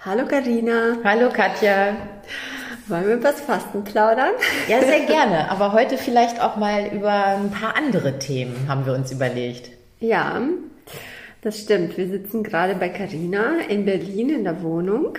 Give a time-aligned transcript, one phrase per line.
[0.00, 0.98] Hallo Karina.
[1.02, 1.96] Hallo Katja.
[2.88, 4.32] Wollen wir über das Fasten plaudern?
[4.68, 5.50] Ja, sehr gerne.
[5.50, 9.70] Aber heute vielleicht auch mal über ein paar andere Themen haben wir uns überlegt.
[10.00, 10.42] Ja,
[11.40, 11.96] das stimmt.
[11.96, 15.16] Wir sitzen gerade bei Karina in Berlin in der Wohnung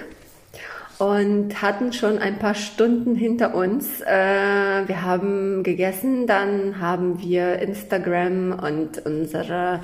[1.00, 4.02] und hatten schon ein paar Stunden hinter uns.
[4.02, 9.82] Äh, wir haben gegessen, dann haben wir Instagram und unsere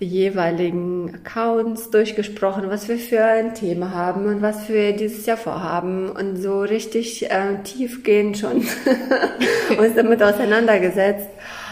[0.00, 6.10] jeweiligen Accounts durchgesprochen, was wir für ein Thema haben und was wir dieses Jahr vorhaben
[6.10, 8.58] und so richtig äh, tiefgehend schon
[9.78, 11.28] uns damit auseinandergesetzt.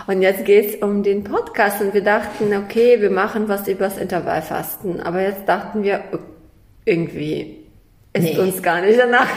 [0.07, 5.01] Und jetzt geht's um den Podcast und wir dachten, okay, wir machen was übers Intervallfasten.
[5.01, 6.05] Aber jetzt dachten wir,
[6.85, 7.67] irgendwie
[8.13, 8.39] ist nee.
[8.39, 9.29] uns gar nicht danach.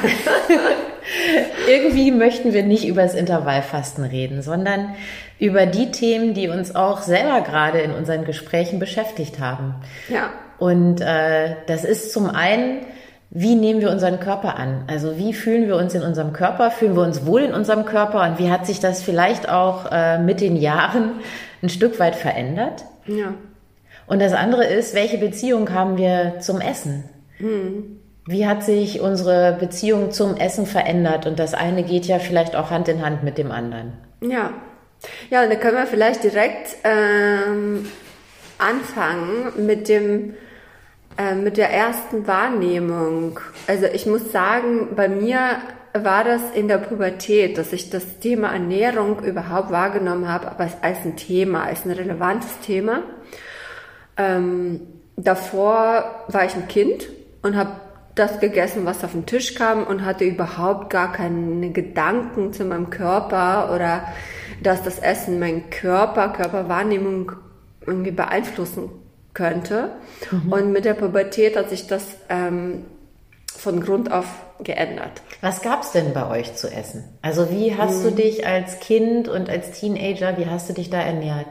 [1.68, 4.96] irgendwie möchten wir nicht über das Intervallfasten reden, sondern
[5.40, 9.76] über die Themen, die uns auch selber gerade in unseren Gesprächen beschäftigt haben.
[10.10, 10.32] Ja.
[10.58, 12.82] Und äh, das ist zum einen,
[13.32, 14.84] wie nehmen wir unseren Körper an?
[14.88, 16.72] Also wie fühlen wir uns in unserem Körper?
[16.72, 18.24] Fühlen wir uns wohl in unserem Körper?
[18.24, 21.12] Und wie hat sich das vielleicht auch äh, mit den Jahren
[21.64, 22.84] ein Stück weit verändert?
[23.06, 23.34] Ja.
[24.08, 27.06] Und das andere ist, welche Beziehung haben wir zum Essen?
[27.38, 28.00] Hm.
[28.26, 31.26] Wie hat sich unsere Beziehung zum Essen verändert?
[31.26, 33.94] Und das eine geht ja vielleicht auch Hand in Hand mit dem anderen.
[34.22, 34.52] Ja,
[35.30, 37.90] ja, und da können wir vielleicht direkt ähm,
[38.58, 40.34] anfangen mit dem
[41.18, 43.40] äh, mit der ersten Wahrnehmung.
[43.68, 45.58] Also ich muss sagen, bei mir
[45.94, 50.78] war das in der Pubertät, dass ich das Thema Ernährung überhaupt wahrgenommen habe, aber als,
[50.82, 53.04] als ein Thema, als ein relevantes Thema.
[54.18, 54.82] Ähm,
[55.18, 57.10] davor war ich ein Kind
[57.42, 57.72] und habe
[58.16, 62.90] das gegessen, was auf den Tisch kam und hatte überhaupt gar keine Gedanken zu meinem
[62.90, 64.04] Körper oder
[64.64, 67.34] dass das Essen meinen Körper, Körperwahrnehmung
[67.86, 68.90] irgendwie beeinflussen
[69.34, 69.92] könnte.
[70.32, 70.52] Mhm.
[70.52, 72.86] Und mit der Pubertät hat sich das ähm,
[73.56, 74.26] von Grund auf
[74.64, 75.22] geändert.
[75.42, 77.06] Was gab's denn bei euch zu essen?
[77.22, 78.04] Also wie hast mhm.
[78.04, 81.48] du dich als Kind und als Teenager, wie hast du dich da ernährt?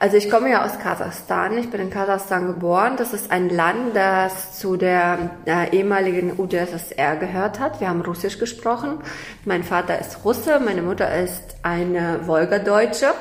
[0.00, 1.58] Also ich komme ja aus Kasachstan.
[1.58, 2.94] Ich bin in Kasachstan geboren.
[2.96, 7.82] Das ist ein Land, das zu der äh, ehemaligen UdSSR gehört hat.
[7.82, 9.00] Wir haben Russisch gesprochen.
[9.44, 13.12] Mein Vater ist Russe, meine Mutter ist eine Wolgadeutsche.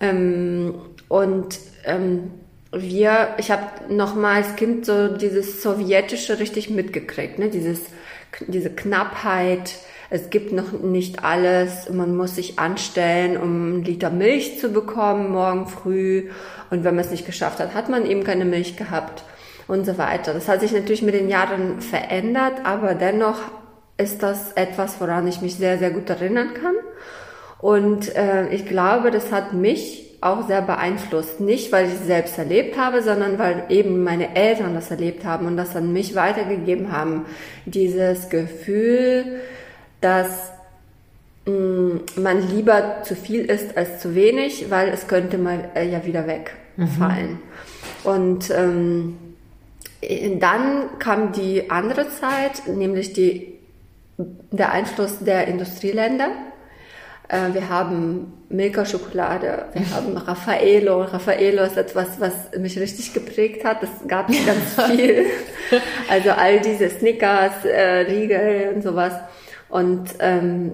[0.00, 0.74] Ähm,
[1.06, 2.32] und ähm,
[2.72, 7.48] wir, ich habe noch mal als Kind so dieses sowjetische richtig mitgekriegt, ne?
[7.48, 7.78] Dieses,
[8.48, 9.76] diese Knappheit
[10.12, 15.30] es gibt noch nicht alles, man muss sich anstellen, um einen Liter Milch zu bekommen
[15.32, 16.28] morgen früh
[16.68, 19.24] und wenn man es nicht geschafft hat, hat man eben keine Milch gehabt
[19.68, 20.34] und so weiter.
[20.34, 23.38] Das hat sich natürlich mit den Jahren verändert, aber dennoch
[23.96, 26.74] ist das etwas, woran ich mich sehr, sehr gut erinnern kann.
[27.62, 31.40] Und äh, ich glaube, das hat mich auch sehr beeinflusst.
[31.40, 35.46] Nicht, weil ich es selbst erlebt habe, sondern weil eben meine Eltern das erlebt haben
[35.46, 37.24] und das an mich weitergegeben haben.
[37.64, 39.40] Dieses Gefühl,
[40.02, 40.52] dass
[41.46, 45.88] mh, mm, man lieber zu viel isst als zu wenig, weil es könnte mal äh,
[45.88, 47.30] ja wieder wegfallen.
[47.30, 47.38] Mhm.
[48.04, 49.18] Und ähm,
[50.40, 53.58] dann kam die andere Zeit, nämlich die,
[54.18, 56.28] der Einfluss der Industrieländer.
[57.28, 61.02] Äh, wir haben Milka-Schokolade, wir haben Raffaello.
[61.02, 63.82] Raffaello ist etwas, was mich richtig geprägt hat.
[63.82, 65.26] Das gab es ganz viel.
[66.10, 69.14] Also all diese Snickers, äh, Riegel und sowas.
[69.72, 70.72] Und ähm,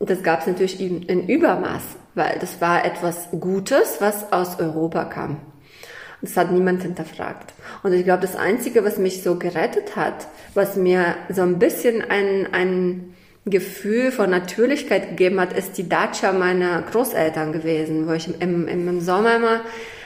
[0.00, 1.82] das gab es natürlich in, Übermaß,
[2.16, 5.30] weil das war etwas Gutes, was aus Europa kam.
[5.30, 7.54] Und das hat niemand hinterfragt.
[7.84, 12.02] Und ich glaube, das Einzige, was mich so gerettet hat, was mir so ein bisschen
[12.02, 18.28] ein, ein Gefühl von Natürlichkeit gegeben hat, ist die Dacia meiner Großeltern gewesen, wo ich
[18.40, 19.60] im, im Sommer immer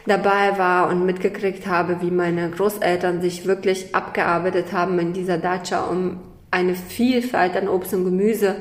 [0.05, 5.85] dabei war und mitgekriegt habe, wie meine Großeltern sich wirklich abgearbeitet haben in dieser Dacia,
[5.85, 6.21] um
[6.51, 8.57] eine Vielfalt an Obst und Gemüse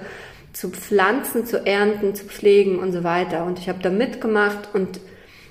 [0.54, 3.46] zu pflanzen, zu ernten, zu pflegen und so weiter.
[3.46, 5.00] Und ich habe da mitgemacht und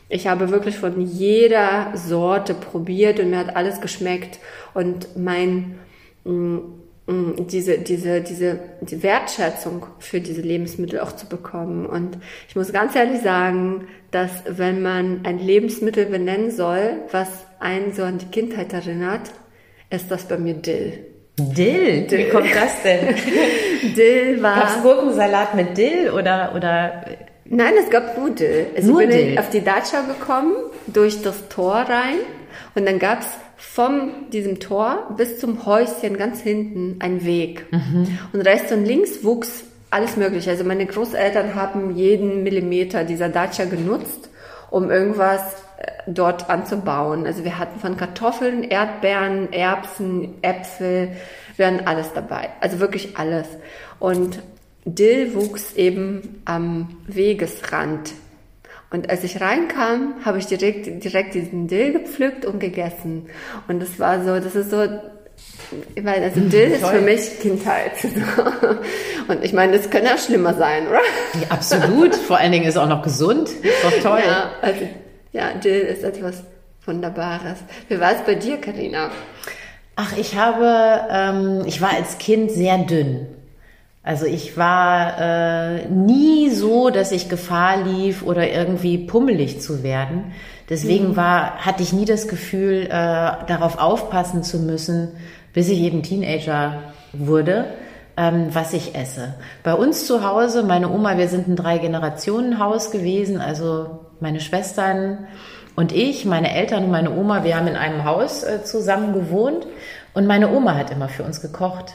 [0.09, 4.39] ich habe wirklich von jeder Sorte probiert und mir hat alles geschmeckt.
[4.75, 5.79] Und mein,
[6.25, 6.57] mm,
[7.07, 11.87] mm, diese, diese, diese die Wertschätzung für diese Lebensmittel auch zu bekommen.
[11.87, 12.19] Und
[12.49, 17.29] ich muss ganz ehrlich sagen, dass wenn man ein Lebensmittel benennen soll, was
[17.61, 19.33] einen so an die Kindheit erinnert,
[19.91, 21.05] ist das bei mir Dill.
[21.39, 22.07] Dill?
[22.07, 22.19] Dill.
[22.19, 23.15] Wie kommt das denn?
[23.95, 24.57] Dill war.
[24.61, 27.05] Gab's Gurkensalat mit Dill oder, oder?
[27.45, 28.67] Nein, es gab nur Dill.
[28.77, 29.39] Also nur ich bin Dill.
[29.39, 30.55] auf die Dacia gekommen,
[30.87, 32.19] durch das Tor rein
[32.75, 33.27] und dann gab's
[33.57, 37.67] von diesem Tor bis zum Häuschen ganz hinten ein Weg.
[37.73, 38.19] Mhm.
[38.33, 40.51] Und rechts und links wuchs alles mögliche.
[40.51, 44.31] Also meine Großeltern haben jeden Millimeter dieser Dacia genutzt,
[44.71, 45.43] um irgendwas
[46.07, 47.27] dort anzubauen.
[47.27, 51.13] Also wir hatten von Kartoffeln, Erdbeeren, Erbsen, Äpfel,
[51.57, 52.51] wir hatten alles dabei.
[52.61, 53.47] Also wirklich alles.
[53.99, 54.41] Und
[54.85, 58.13] Dill wuchs eben am Wegesrand.
[58.91, 63.27] Und als ich reinkam, habe ich direkt, direkt diesen Dill gepflückt und gegessen.
[63.67, 67.93] Und das war so, das ist so, weil also Dill ist für mich Kindheit.
[69.29, 71.01] Und ich meine, das könnte ja schlimmer sein, oder?
[71.35, 72.15] Ja, absolut.
[72.15, 73.51] Vor allen Dingen ist es auch noch gesund.
[73.51, 74.23] Ist doch toll.
[74.27, 74.89] Ja, also,
[75.33, 76.43] ja, Dill ist etwas
[76.85, 77.59] Wunderbares.
[77.89, 79.11] Wie war es bei dir, Karina?
[79.97, 83.27] Ach, ich habe, ähm, ich war als Kind sehr dünn.
[84.03, 90.33] Also ich war äh, nie so, dass ich Gefahr lief oder irgendwie pummelig zu werden.
[90.71, 91.17] Deswegen mhm.
[91.17, 95.09] war, hatte ich nie das Gefühl, äh, darauf aufpassen zu müssen,
[95.53, 97.67] bis ich eben Teenager wurde,
[98.17, 99.35] ähm, was ich esse.
[99.63, 105.27] Bei uns zu Hause, meine Oma, wir sind ein Drei-Generationen-Haus gewesen, also meine Schwestern
[105.77, 109.67] und ich, meine Eltern und meine Oma, wir haben in einem Haus äh, zusammen gewohnt
[110.15, 111.95] und meine Oma hat immer für uns gekocht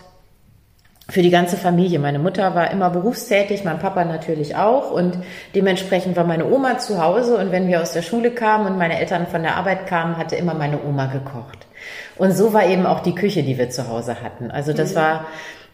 [1.10, 2.00] für die ganze Familie.
[2.00, 5.18] Meine Mutter war immer berufstätig, mein Papa natürlich auch und
[5.54, 9.00] dementsprechend war meine Oma zu Hause und wenn wir aus der Schule kamen und meine
[9.00, 11.68] Eltern von der Arbeit kamen, hatte immer meine Oma gekocht.
[12.16, 14.50] Und so war eben auch die Küche, die wir zu Hause hatten.
[14.50, 14.96] Also das mhm.
[14.96, 15.26] war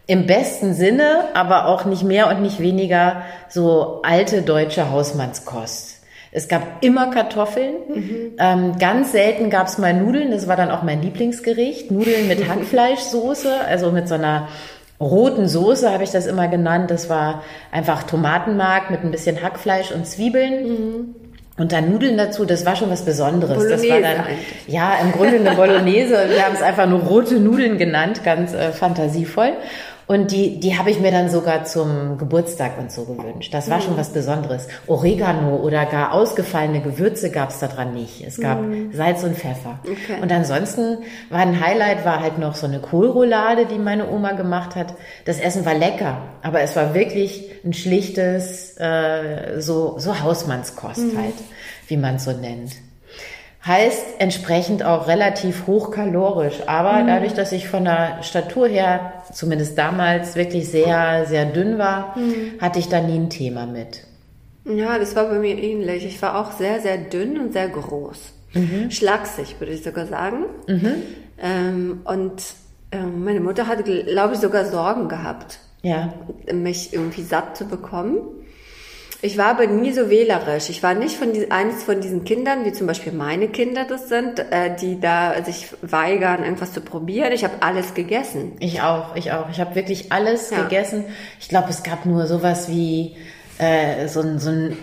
[0.06, 5.89] im besten Sinne, aber auch nicht mehr und nicht weniger so alte deutsche Hausmannskost.
[6.32, 7.74] Es gab immer Kartoffeln.
[7.88, 8.32] Mhm.
[8.38, 10.30] Ähm, ganz selten gab es mal Nudeln.
[10.30, 11.90] Das war dann auch mein Lieblingsgericht.
[11.90, 14.48] Nudeln mit Hackfleischsoße, also mit so einer
[15.00, 16.90] roten Soße habe ich das immer genannt.
[16.90, 17.42] Das war
[17.72, 20.68] einfach Tomatenmark mit ein bisschen Hackfleisch und Zwiebeln.
[20.68, 21.14] Mhm.
[21.56, 23.58] Und dann Nudeln dazu, das war schon was Besonderes.
[23.58, 24.46] Bolognese das war dann, eigentlich.
[24.66, 26.16] ja, im Grunde eine Bolognese.
[26.30, 29.52] Wir haben es einfach nur rote Nudeln genannt, ganz äh, fantasievoll.
[30.10, 33.54] Und die, die habe ich mir dann sogar zum Geburtstag und so gewünscht.
[33.54, 33.82] Das war mhm.
[33.82, 34.66] schon was Besonderes.
[34.88, 38.20] Oregano oder gar ausgefallene Gewürze gab es daran nicht.
[38.26, 38.92] Es gab mhm.
[38.92, 39.78] Salz und Pfeffer.
[39.84, 40.20] Okay.
[40.20, 40.98] Und ansonsten
[41.28, 44.94] war ein Highlight, war halt noch so eine Kohlroulade, die meine Oma gemacht hat.
[45.26, 51.18] Das Essen war lecker, aber es war wirklich ein schlichtes, äh, so, so Hausmannskost mhm.
[51.18, 51.34] halt,
[51.86, 52.72] wie man es so nennt.
[53.66, 56.66] Heißt entsprechend auch relativ hochkalorisch.
[56.66, 57.06] Aber mhm.
[57.08, 62.60] dadurch, dass ich von der Statur her, zumindest damals, wirklich sehr, sehr dünn war, mhm.
[62.60, 64.04] hatte ich da nie ein Thema mit.
[64.64, 66.06] Ja, das war bei mir ähnlich.
[66.06, 68.32] Ich war auch sehr, sehr dünn und sehr groß.
[68.54, 68.90] Mhm.
[68.90, 70.46] Schlagsig, würde ich sogar sagen.
[70.66, 70.94] Mhm.
[71.42, 72.42] Ähm, und
[72.92, 76.12] ähm, meine Mutter hatte, glaube ich, sogar Sorgen gehabt, ja.
[76.52, 78.20] mich irgendwie satt zu bekommen.
[79.22, 80.70] Ich war aber nie so wählerisch.
[80.70, 84.08] Ich war nicht von die, eines von diesen Kindern, wie zum Beispiel meine Kinder das
[84.08, 87.32] sind, äh, die da sich weigern, irgendwas zu probieren.
[87.32, 88.52] Ich habe alles gegessen.
[88.60, 89.50] Ich auch, ich auch.
[89.50, 90.62] Ich habe wirklich alles ja.
[90.62, 91.04] gegessen.
[91.38, 93.16] Ich glaube, es gab nur sowas wie
[93.58, 94.76] äh, so, ein, so ein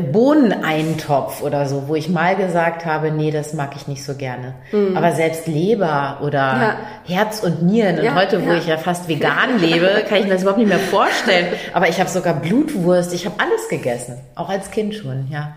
[0.00, 4.54] Bohneneintopf oder so, wo ich mal gesagt habe, nee, das mag ich nicht so gerne.
[4.72, 4.96] Mhm.
[4.96, 6.76] Aber selbst Leber oder ja.
[7.04, 8.56] Herz und Nieren und ja, heute, wo ja.
[8.56, 11.48] ich ja fast vegan lebe, kann ich mir das überhaupt nicht mehr vorstellen.
[11.74, 15.54] Aber ich habe sogar Blutwurst, ich habe alles gegessen, auch als Kind schon, ja.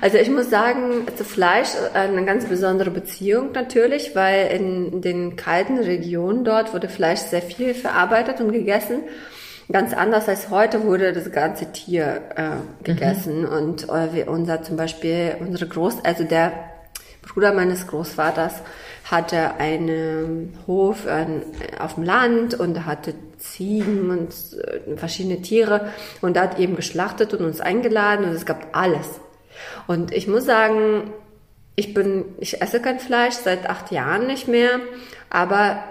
[0.00, 5.78] Also ich muss sagen, zu Fleisch eine ganz besondere Beziehung natürlich, weil in den kalten
[5.78, 9.02] Regionen dort wurde Fleisch sehr viel verarbeitet und gegessen
[9.72, 13.48] ganz anders als heute wurde das ganze Tier äh, gegessen mhm.
[13.48, 16.52] und äh, unser zum Beispiel unsere Groß also der
[17.22, 18.62] Bruder meines Großvaters
[19.04, 21.26] hatte einen Hof äh,
[21.78, 27.44] auf dem Land und hatte Ziegen und äh, verschiedene Tiere und hat eben geschlachtet und
[27.44, 29.20] uns eingeladen und es gab alles.
[29.86, 31.12] Und ich muss sagen,
[31.76, 34.80] ich bin, ich esse kein Fleisch seit acht Jahren nicht mehr,
[35.28, 35.82] aber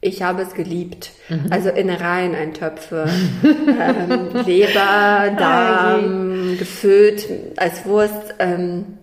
[0.00, 1.10] ich habe es geliebt.
[1.28, 1.46] Mhm.
[1.50, 3.08] Also Innereien, Eintöpfe,
[3.42, 8.98] ähm, Leber, Darm, gefüllt als Wurst, ähm,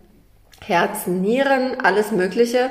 [0.61, 2.69] Herzen, Nieren, alles Mögliche,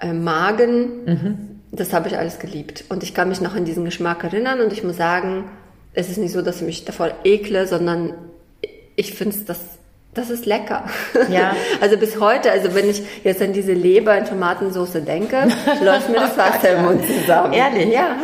[0.00, 1.04] äh, Magen.
[1.04, 1.38] Mhm.
[1.72, 2.84] Das habe ich alles geliebt.
[2.88, 5.44] Und ich kann mich noch an diesen Geschmack erinnern und ich muss sagen,
[5.94, 8.14] es ist nicht so, dass ich mich davor ekle, sondern
[8.96, 9.58] ich finde es das
[10.14, 10.84] das ist lecker.
[11.28, 11.54] Ja.
[11.80, 15.48] Also bis heute, also wenn ich jetzt an diese Leber in Tomatensauce denke,
[15.82, 17.52] läuft mir das Wasser im Mund zusammen.
[17.52, 17.92] Ehrlich?
[17.92, 18.16] Ja,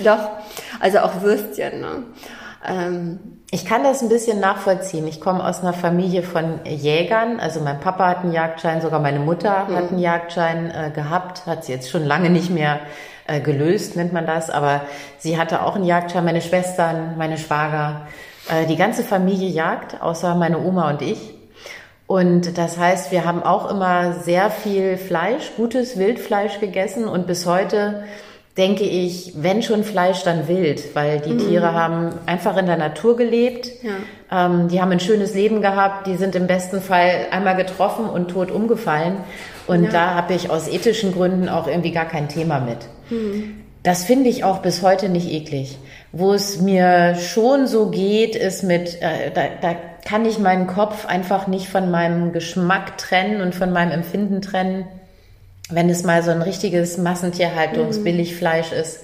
[0.00, 0.30] doch.
[0.80, 1.80] Also auch Würstchen.
[1.80, 2.02] Ne?
[2.66, 3.18] Ähm,
[3.50, 5.06] ich kann das ein bisschen nachvollziehen.
[5.06, 7.38] Ich komme aus einer Familie von Jägern.
[7.38, 9.76] Also mein Papa hat einen Jagdschein, sogar meine Mutter mhm.
[9.76, 12.80] hat einen Jagdschein äh, gehabt, hat sie jetzt schon lange nicht mehr
[13.26, 14.48] äh, gelöst, nennt man das.
[14.48, 14.82] Aber
[15.18, 18.06] sie hatte auch einen Jagdschein, meine Schwestern, meine Schwager.
[18.48, 21.18] Äh, die ganze Familie jagt, außer meine Oma und ich.
[22.06, 27.46] Und das heißt, wir haben auch immer sehr viel Fleisch, gutes Wildfleisch gegessen und bis
[27.46, 28.04] heute
[28.56, 31.38] denke ich, wenn schon Fleisch, dann wild, weil die mhm.
[31.38, 33.70] Tiere haben einfach in der Natur gelebt.
[33.82, 34.46] Ja.
[34.46, 38.30] Ähm, die haben ein schönes Leben gehabt, die sind im besten Fall einmal getroffen und
[38.30, 39.16] tot umgefallen.
[39.66, 39.90] Und ja.
[39.90, 42.78] da habe ich aus ethischen Gründen auch irgendwie gar kein Thema mit.
[43.08, 43.61] Mhm.
[43.82, 45.78] Das finde ich auch bis heute nicht eklig.
[46.12, 51.06] Wo es mir schon so geht, ist mit, äh, da, da kann ich meinen Kopf
[51.06, 54.86] einfach nicht von meinem Geschmack trennen und von meinem Empfinden trennen
[55.74, 58.78] wenn es mal so ein richtiges Massentierhaltungsbilligfleisch mhm.
[58.78, 59.00] ist,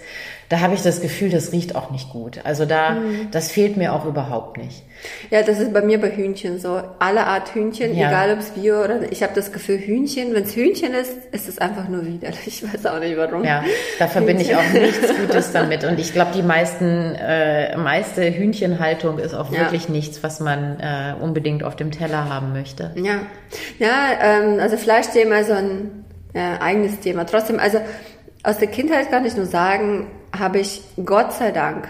[0.49, 2.41] da habe ich das Gefühl, das riecht auch nicht gut.
[2.45, 3.31] Also da, mhm.
[3.31, 4.83] das fehlt mir auch überhaupt nicht.
[5.31, 6.81] Ja, das ist bei mir bei Hühnchen so.
[6.99, 8.09] Alle Art Hühnchen, ja.
[8.09, 11.49] egal ob es Bio oder ich habe das Gefühl, Hühnchen, wenn es Hühnchen ist, ist
[11.49, 12.47] es einfach nur widerlich.
[12.47, 13.45] Ich weiß auch nicht warum.
[13.45, 13.63] Ja,
[13.99, 15.85] da verbinde ich auch nichts Gutes damit.
[15.85, 19.61] Und ich glaube, die meisten, äh, meiste Hühnchenhaltung ist auch ja.
[19.61, 22.93] wirklich nichts, was man äh, unbedingt auf dem Teller haben möchte.
[22.97, 23.21] Ja,
[23.79, 27.25] ja, ähm, also Fleischthema so ein äh, eigenes Thema.
[27.27, 27.81] Trotzdem, also
[28.43, 31.89] aus der Kindheit kann ich nur sagen, habe ich Gott sei Dank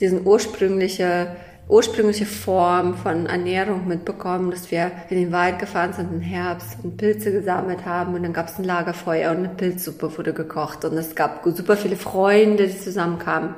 [0.00, 1.36] diesen ursprüngliche
[1.68, 6.96] ursprüngliche Form von Ernährung mitbekommen, dass wir in den Wald gefahren sind im Herbst und
[6.96, 10.96] Pilze gesammelt haben und dann gab es ein Lagerfeuer und eine Pilzsuppe wurde gekocht und
[10.98, 13.54] es gab super viele Freunde, die zusammenkamen.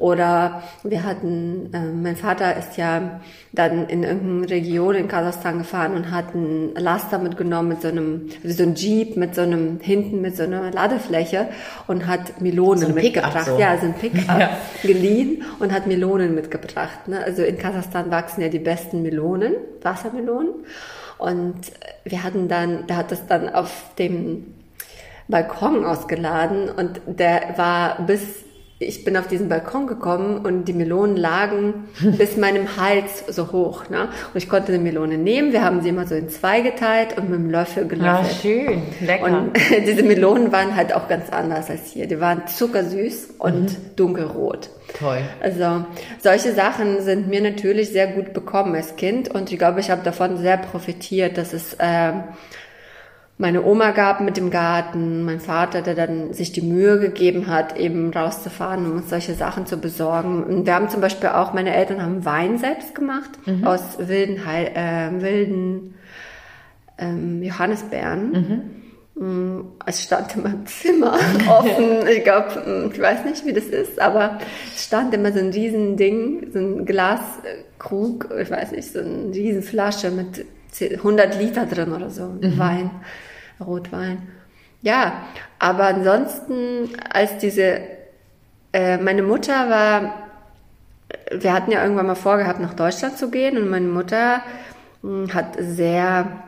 [0.00, 3.20] Oder wir hatten, äh, mein Vater ist ja
[3.52, 8.30] dann in irgendeine Region in Kasachstan gefahren und hat einen Laster mitgenommen mit so einem,
[8.42, 11.48] wie so ein Jeep mit so einem, hinten mit so einer Ladefläche
[11.86, 13.44] und hat Melonen so mitgebracht.
[13.44, 13.58] So.
[13.58, 14.56] Ja, so ein Pickup ja.
[14.82, 17.06] geliehen und hat Melonen mitgebracht.
[17.06, 17.22] Ne?
[17.22, 19.52] Also in Kasachstan wachsen ja die besten Melonen,
[19.82, 20.54] Wassermelonen.
[21.18, 21.60] Und
[22.04, 24.54] wir hatten dann, der hat das dann auf dem
[25.28, 28.44] Balkon ausgeladen und der war bis
[28.82, 33.90] ich bin auf diesen Balkon gekommen und die Melonen lagen bis meinem Hals so hoch.
[33.90, 34.08] Ne?
[34.32, 35.52] Und ich konnte eine Melone nehmen.
[35.52, 38.32] Wir haben sie immer so in zwei geteilt und mit dem Löffel gelöffelt.
[38.32, 39.24] Ja, schön, lecker.
[39.24, 39.52] Und
[39.86, 42.06] diese Melonen waren halt auch ganz anders als hier.
[42.06, 43.76] Die waren zuckersüß und mhm.
[43.96, 44.70] dunkelrot.
[44.98, 45.20] Toll.
[45.40, 45.84] Also
[46.18, 50.02] solche Sachen sind mir natürlich sehr gut bekommen als Kind und ich glaube, ich habe
[50.02, 52.12] davon sehr profitiert, dass es äh,
[53.40, 57.74] meine Oma gab mit dem Garten, mein Vater, der dann sich die Mühe gegeben hat,
[57.78, 60.44] eben rauszufahren, um uns solche Sachen zu besorgen.
[60.44, 63.66] Und wir haben zum Beispiel auch, meine Eltern haben Wein selbst gemacht mhm.
[63.66, 65.94] aus wilden, Heil, äh, wilden
[66.98, 68.30] ähm, Johannisbeeren.
[68.30, 68.80] Mhm.
[69.14, 71.14] Mm, es stand in meinem Zimmer
[71.48, 72.06] offen.
[72.14, 74.38] Ich glaube, mm, ich weiß nicht, wie das ist, aber
[74.74, 79.32] es stand immer so ein riesen Ding, so ein Glaskrug, ich weiß nicht, so eine
[79.32, 80.44] riesen Flasche mit
[80.78, 82.58] 100 Liter drin oder so, mhm.
[82.58, 82.90] Wein.
[83.60, 84.28] Rotwein.
[84.82, 85.12] Ja,
[85.58, 87.80] aber ansonsten, als diese,
[88.72, 90.14] äh, meine Mutter war,
[91.32, 94.42] wir hatten ja irgendwann mal vorgehabt, nach Deutschland zu gehen und meine Mutter
[95.02, 96.44] mh, hm, hat sehr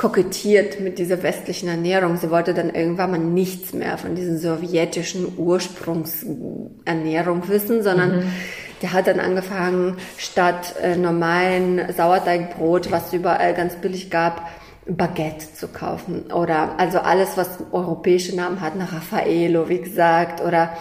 [0.00, 2.16] kokettiert mit dieser westlichen Ernährung.
[2.16, 8.32] Sie wollte dann irgendwann mal nichts mehr von diesen sowjetischen Ursprungsernährung wissen, sondern mhm.
[8.80, 14.48] der hat dann angefangen, statt äh, normalen Sauerteigbrot, was es überall ganz billig gab,
[14.86, 20.72] Baguette zu kaufen oder also alles, was europäische Namen hat, nach Raffaello, wie gesagt, oder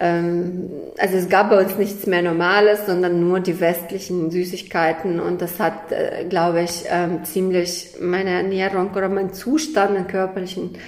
[0.00, 5.42] ähm, also es gab bei uns nichts mehr Normales, sondern nur die westlichen Süßigkeiten und
[5.42, 10.78] das hat, äh, glaube ich, ähm, ziemlich meine Ernährung oder meinen Zustand, den körperlichen,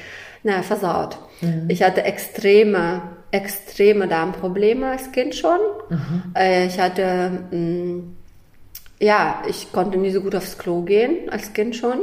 [0.43, 1.19] naja, versaut.
[1.41, 1.67] Mhm.
[1.69, 5.59] Ich hatte extreme, extreme Darmprobleme als Kind schon.
[5.91, 6.23] Mhm.
[6.37, 8.17] Äh, ich hatte mh, mm,
[9.01, 11.99] ja, ich konnte nie so gut aufs Klo gehen als Kind schon.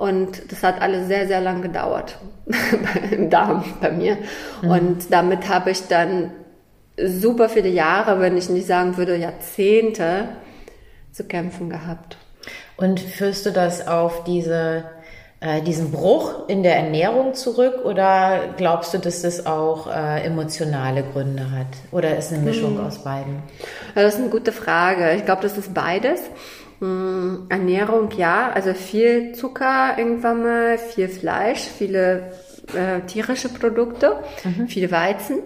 [0.00, 2.16] Und das hat alles sehr, sehr lang gedauert
[3.10, 4.16] im Darm bei mir.
[4.62, 4.70] Mhm.
[4.70, 6.30] Und damit habe ich dann
[6.96, 10.30] super viele Jahre, wenn ich nicht sagen würde Jahrzehnte,
[11.12, 12.16] zu kämpfen gehabt.
[12.78, 14.84] Und führst du das auf diese,
[15.40, 21.02] äh, diesen Bruch in der Ernährung zurück oder glaubst du, dass das auch äh, emotionale
[21.02, 21.66] Gründe hat?
[21.90, 22.86] Oder ist eine Mischung hm.
[22.86, 23.42] aus beiden?
[23.94, 25.12] Ja, das ist eine gute Frage.
[25.12, 26.22] Ich glaube, das ist beides.
[26.80, 32.32] Hm, Ernährung, ja, also viel Zucker irgendwann mal, viel Fleisch, viele
[32.74, 34.66] äh, tierische Produkte, mhm.
[34.66, 35.40] viel Weizen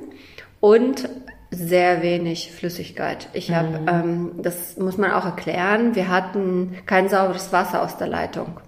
[0.61, 1.09] und
[1.51, 3.29] sehr wenig Flüssigkeit.
[3.33, 3.89] Ich habe, mhm.
[3.89, 8.61] ähm, das muss man auch erklären, wir hatten kein sauberes Wasser aus der Leitung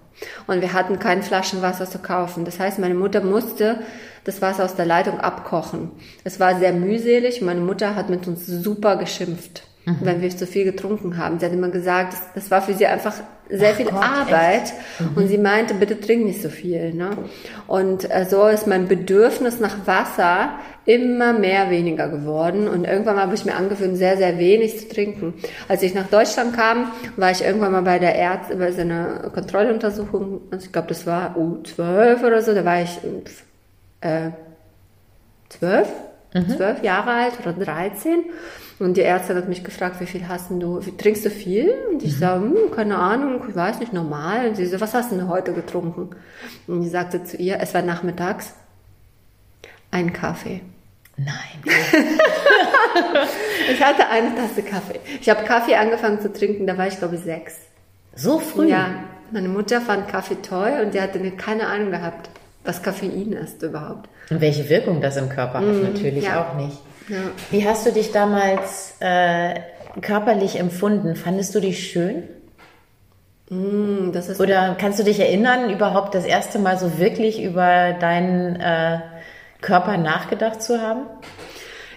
[0.47, 2.43] und wir hatten kein Flaschenwasser zu kaufen.
[2.43, 3.79] Das heißt, meine Mutter musste
[4.25, 5.91] das Wasser aus der Leitung abkochen.
[6.25, 7.41] Es war sehr mühselig.
[7.41, 9.99] Meine Mutter hat mit uns super geschimpft mhm.
[10.01, 11.39] wenn wir zu viel getrunken haben.
[11.39, 13.13] Sie hat immer gesagt, das, das war für sie einfach
[13.49, 15.15] sehr Ach viel Gott, Arbeit mhm.
[15.15, 16.93] und sie meinte, bitte trink nicht so viel.
[16.93, 17.11] Ne?
[17.65, 23.35] Und äh, so ist mein Bedürfnis nach Wasser immer mehr weniger geworden und irgendwann habe
[23.35, 25.33] ich mir angewöhnt, sehr, sehr wenig zu trinken.
[25.67, 29.29] Als ich nach Deutschland kam, war ich irgendwann mal bei der Ärzte, bei so einer
[29.33, 32.99] Kontrolluntersuchung, also ich glaube, das war U12 oder so, da war ich
[34.01, 34.31] äh,
[35.49, 35.89] zwölf
[36.45, 38.25] zwölf Jahre alt oder 13.
[38.79, 41.73] Und die Ärztin hat mich gefragt, wie viel hast du, wie, trinkst du viel?
[41.91, 44.49] Und ich sage, hm, keine Ahnung, ich weiß nicht, normal.
[44.49, 46.09] Und sie so, was hast du denn heute getrunken?
[46.67, 48.53] Und ich sagte zu ihr, es war nachmittags,
[49.89, 50.61] ein Kaffee.
[51.17, 51.63] Nein.
[53.71, 54.99] ich hatte eine Tasse Kaffee.
[55.19, 57.55] Ich habe Kaffee angefangen zu trinken, da war ich glaube ich sechs.
[58.15, 58.69] So früh?
[58.69, 58.89] Ja,
[59.31, 62.29] meine Mutter fand Kaffee toll und die hatte keine Ahnung gehabt,
[62.63, 64.07] was Koffein ist überhaupt.
[64.29, 66.43] Und welche Wirkung das im Körper hat, natürlich ja.
[66.43, 66.77] auch nicht.
[67.07, 67.31] Ja.
[67.51, 69.59] Wie hast du dich damals äh,
[70.01, 71.15] körperlich empfunden?
[71.15, 72.23] Fandest du dich schön?
[73.49, 78.99] Ist Oder kannst du dich erinnern, überhaupt das erste Mal so wirklich über deinen äh,
[79.61, 81.03] Körper nachgedacht zu haben?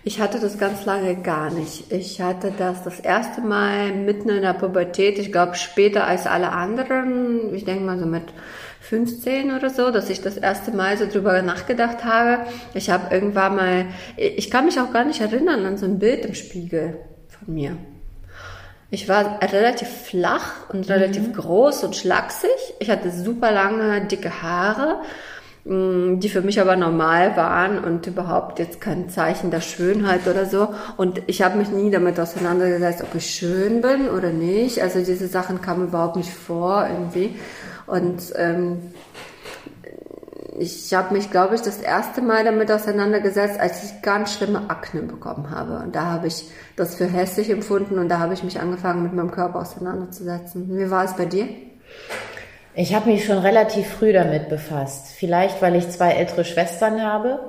[0.04, 1.90] Ich hatte das ganz lange gar nicht.
[1.90, 6.52] Ich hatte das das erste Mal mitten in der Pubertät, ich glaube später als alle
[6.52, 8.24] anderen, ich denke mal so mit
[8.90, 12.44] 15 oder so, dass ich das erste Mal so drüber nachgedacht habe.
[12.74, 13.84] Ich habe irgendwann mal,
[14.16, 16.96] ich kann mich auch gar nicht erinnern an so ein Bild im Spiegel
[17.28, 17.76] von mir.
[18.90, 22.50] Ich war relativ flach und relativ groß und schlaksig.
[22.80, 24.96] Ich hatte super lange, dicke Haare,
[25.66, 30.46] mh, die für mich aber normal waren und überhaupt jetzt kein Zeichen der Schönheit oder
[30.46, 30.74] so.
[30.96, 34.82] Und ich habe mich nie damit auseinandergesetzt, ob ich schön bin oder nicht.
[34.82, 37.36] Also diese Sachen kamen überhaupt nicht vor irgendwie.
[37.90, 38.92] Und ähm,
[40.58, 45.02] ich habe mich, glaube ich, das erste Mal damit auseinandergesetzt, als ich ganz schlimme Akne
[45.02, 45.78] bekommen habe.
[45.78, 49.14] Und da habe ich das für hässlich empfunden und da habe ich mich angefangen, mit
[49.14, 50.76] meinem Körper auseinanderzusetzen.
[50.76, 51.48] Wie war es bei dir?
[52.74, 55.08] Ich habe mich schon relativ früh damit befasst.
[55.16, 57.40] Vielleicht, weil ich zwei ältere Schwestern habe.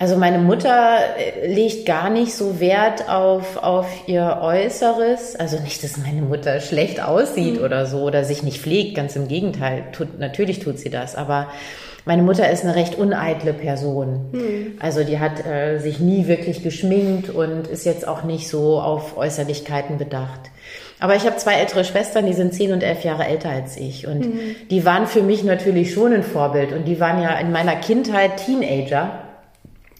[0.00, 5.36] Also meine Mutter äh, legt gar nicht so Wert auf, auf ihr Äußeres.
[5.36, 8.96] Also nicht, dass meine Mutter schlecht aussieht oder so oder sich nicht pflegt.
[8.96, 9.84] Ganz im Gegenteil.
[9.92, 11.14] Tut, natürlich tut sie das.
[11.14, 11.46] Aber
[12.04, 14.30] meine Mutter ist eine recht uneitle Person.
[14.80, 19.16] Also die hat äh, sich nie wirklich geschminkt und ist jetzt auch nicht so auf
[19.16, 20.40] Äußerlichkeiten bedacht.
[21.00, 24.06] Aber ich habe zwei ältere Schwestern, die sind zehn und elf Jahre älter als ich.
[24.06, 24.32] Und
[24.70, 26.72] die waren für mich natürlich schon ein Vorbild.
[26.72, 29.10] Und die waren ja in meiner Kindheit Teenager.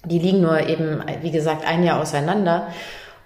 [0.04, 2.68] Die liegen nur eben, wie gesagt, ein Jahr auseinander.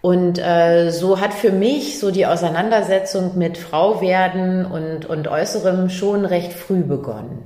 [0.02, 5.88] Und äh, so hat für mich so die Auseinandersetzung mit Frau werden und, und Äußerem
[5.90, 7.44] schon recht früh begonnen.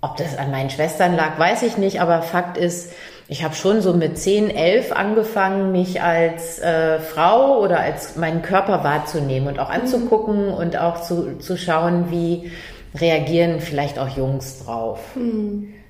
[0.00, 2.92] Ob das an meinen Schwestern lag, weiß ich nicht, aber Fakt ist,
[3.28, 8.42] ich habe schon so mit 10, 11 angefangen, mich als äh, Frau oder als meinen
[8.42, 12.52] Körper wahrzunehmen und auch anzugucken und auch zu, zu schauen, wie
[12.94, 15.00] reagieren vielleicht auch Jungs drauf.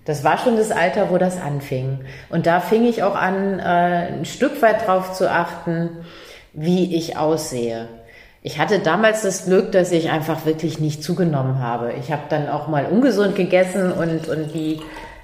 [0.07, 2.01] Das war schon das Alter, wo das anfing.
[2.31, 3.63] Und da fing ich auch an, äh,
[4.19, 5.91] ein Stück weit drauf zu achten,
[6.53, 7.89] wie ich aussehe.
[8.41, 11.93] Ich hatte damals das Glück, dass ich einfach wirklich nicht zugenommen habe.
[11.99, 14.81] Ich habe dann auch mal ungesund gegessen und, und die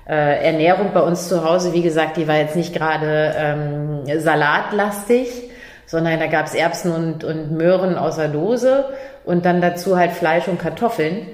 [0.09, 5.51] äh, Ernährung bei uns zu Hause, wie gesagt, die war jetzt nicht gerade ähm, salatlastig,
[5.87, 8.87] sondern da gab's Erbsen und, und Möhren aus der Dose
[9.25, 11.27] und dann dazu halt Fleisch und Kartoffeln.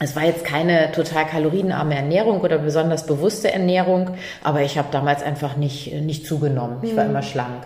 [0.00, 4.10] Es war jetzt keine total kalorienarme Ernährung oder besonders bewusste Ernährung,
[4.42, 6.78] aber ich habe damals einfach nicht, nicht zugenommen.
[6.82, 7.64] Ich war immer schlank.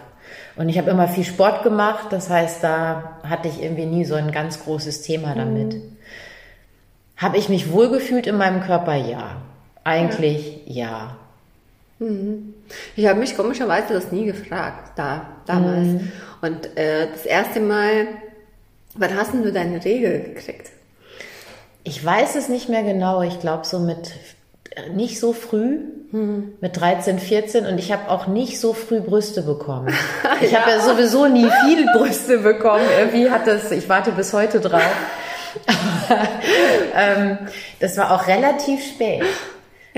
[0.57, 4.15] Und ich habe immer viel Sport gemacht, das heißt, da hatte ich irgendwie nie so
[4.15, 5.77] ein ganz großes Thema damit.
[7.17, 8.95] Habe ich mich wohlgefühlt in meinem Körper?
[8.95, 9.37] Ja.
[9.89, 11.17] Eigentlich ja.
[12.95, 16.03] Ich habe mich komischerweise das nie gefragt, da, damals.
[16.43, 18.07] Und äh, das erste Mal,
[18.95, 20.71] wann hast denn du deine Regel gekriegt?
[21.85, 23.23] Ich weiß es nicht mehr genau.
[23.23, 24.13] Ich glaube so mit
[24.77, 25.79] äh, nicht so früh,
[26.11, 29.93] mit 13, 14 und ich habe auch nicht so früh Brüste bekommen.
[30.41, 32.85] Ich habe ja sowieso nie viel Brüste bekommen.
[32.97, 34.83] Irgendwie hat das, ich warte bis heute drauf.
[35.67, 36.19] Aber,
[36.95, 37.39] ähm,
[37.81, 39.25] das war auch relativ spät.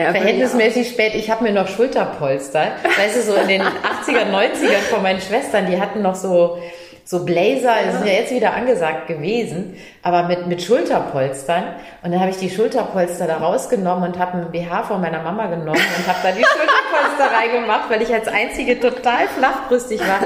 [0.00, 1.14] Ja, Verhältnismäßig spät.
[1.14, 2.72] Ich habe mir noch Schulterpolster.
[2.98, 6.58] Weißt du, so in den 80er, 90ern von meinen Schwestern, die hatten noch so,
[7.04, 11.64] so Blazer, die sind ja jetzt wieder angesagt gewesen, aber mit, mit Schulterpolstern.
[12.02, 15.46] Und dann habe ich die Schulterpolster da rausgenommen und habe einen BH von meiner Mama
[15.46, 20.20] genommen und habe da die Schulterpolster reingemacht, weil ich als einzige total flachbrüstig war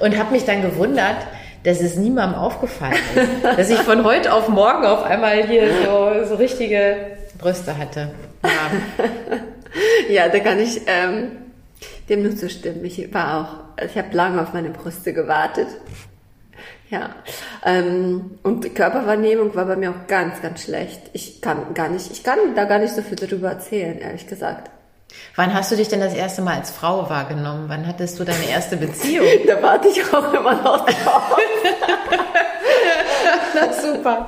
[0.00, 1.16] und habe mich dann gewundert,
[1.64, 6.24] dass es niemandem aufgefallen ist, dass ich von heute auf morgen auf einmal hier so,
[6.24, 6.96] so richtige
[7.36, 8.10] Brüste hatte.
[8.42, 8.70] Ja.
[10.08, 11.32] Ja, da kann ich ähm,
[12.08, 12.84] dem nur zustimmen.
[12.84, 13.40] Ich war
[13.78, 15.68] auch, ich habe lange auf meine Brüste gewartet.
[16.90, 17.10] Ja,
[17.66, 21.02] ähm, und Körperwahrnehmung war bei mir auch ganz, ganz schlecht.
[21.12, 24.70] Ich kann gar nicht, ich kann da gar nicht so viel darüber erzählen, ehrlich gesagt.
[25.36, 27.64] Wann hast du dich denn das erste Mal als Frau wahrgenommen?
[27.68, 29.26] Wann hattest du deine erste Beziehung?
[29.46, 31.36] Da warte ich auch immer noch drauf.
[33.54, 34.26] Na, super.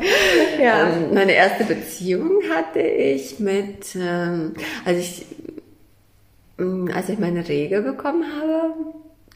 [0.61, 0.89] Ja.
[0.89, 4.55] Ähm, meine erste Beziehung hatte ich mit, ähm,
[4.85, 5.27] also ich
[6.59, 8.75] mm, als ich meine Regel bekommen habe,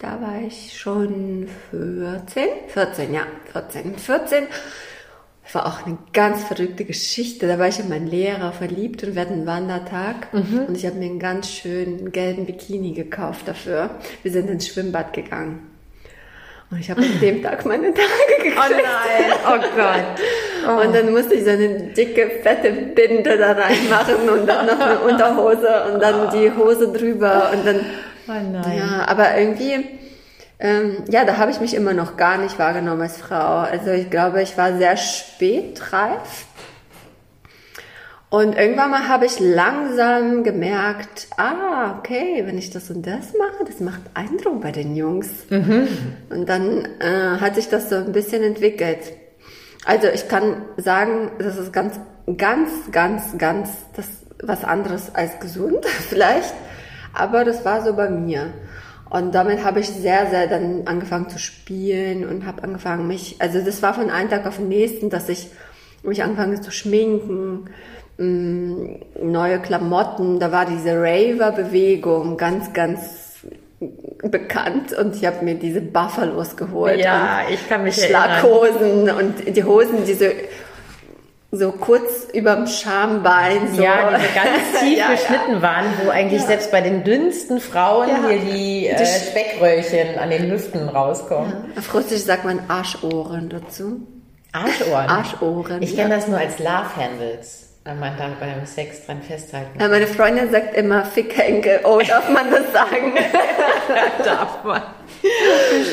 [0.00, 4.44] da war ich schon 14, 14, ja, 14, 14.
[5.44, 7.46] Das war auch eine ganz verrückte Geschichte.
[7.46, 10.32] Da war ich in meinen Lehrer verliebt und wir hatten einen Wandertag.
[10.32, 10.64] Mhm.
[10.68, 13.90] Und ich habe mir einen ganz schönen gelben Bikini gekauft dafür.
[14.22, 15.73] Wir sind ins Schwimmbad gegangen.
[16.78, 18.56] Ich habe an dem Tag meine Tage gekriegt.
[18.56, 20.04] Oh nein, oh Gott.
[20.66, 20.86] Oh.
[20.86, 24.98] Und dann musste ich so eine dicke, fette Binde da reinmachen und dann noch eine
[25.08, 27.80] Unterhose und dann die Hose drüber und dann.
[28.28, 28.78] Oh nein.
[28.78, 29.84] Ja, aber irgendwie,
[30.58, 33.58] ähm, ja, da habe ich mich immer noch gar nicht wahrgenommen als Frau.
[33.58, 36.46] Also ich glaube, ich war sehr spät reif
[38.34, 43.64] und irgendwann mal habe ich langsam gemerkt, ah, okay, wenn ich das und das mache,
[43.64, 45.28] das macht Eindruck bei den Jungs.
[45.50, 45.86] Mhm.
[46.30, 48.98] Und dann äh, hat sich das so ein bisschen entwickelt.
[49.84, 52.00] Also ich kann sagen, das ist ganz,
[52.36, 54.08] ganz, ganz, ganz das
[54.42, 56.54] was anderes als gesund vielleicht,
[57.12, 58.52] aber das war so bei mir.
[59.10, 63.60] Und damit habe ich sehr, sehr dann angefangen zu spielen und habe angefangen mich, also
[63.60, 65.50] das war von einem Tag auf den nächsten, dass ich
[66.02, 67.70] mich angefangen zu schminken,
[68.16, 73.42] neue Klamotten, da war diese Raver-Bewegung ganz, ganz
[74.22, 77.00] bekannt und ich habe mir diese Buffalos geholt.
[77.00, 79.34] Ja, ich kann mich Schlaghosen erinnern.
[79.46, 80.32] und die Hosen, diese
[81.50, 83.74] so kurz überm Schambein.
[83.74, 83.82] So.
[83.82, 85.62] Ja, die so ganz tief ja, geschnitten ja.
[85.62, 86.48] waren, wo eigentlich ja.
[86.48, 91.52] selbst bei den dünnsten Frauen hier die äh, Speckröllchen an den Hüften rauskommen.
[91.76, 94.00] Auf Russisch sagt man Arschohren dazu.
[94.52, 95.08] Arschohren?
[95.08, 95.82] Arschohren.
[95.82, 99.80] Ich kenne das nur als Love Handles wenn man dann beim Sex dran festhalten kann.
[99.80, 101.80] Ja, meine Freundin sagt immer Fickhenkel.
[101.84, 103.12] Oh, darf man das sagen?
[104.24, 104.82] darf man.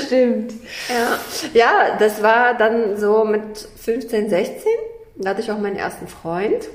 [0.05, 0.53] Stimmt.
[0.89, 1.19] Ja.
[1.53, 4.71] ja, das war dann so mit 15, 16.
[5.17, 6.69] Da hatte ich auch meinen ersten Freund.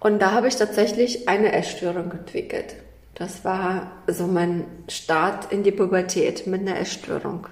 [0.00, 2.76] Und da habe ich tatsächlich eine Essstörung entwickelt.
[3.14, 7.46] Das war so mein Start in die Pubertät mit einer Essstörung.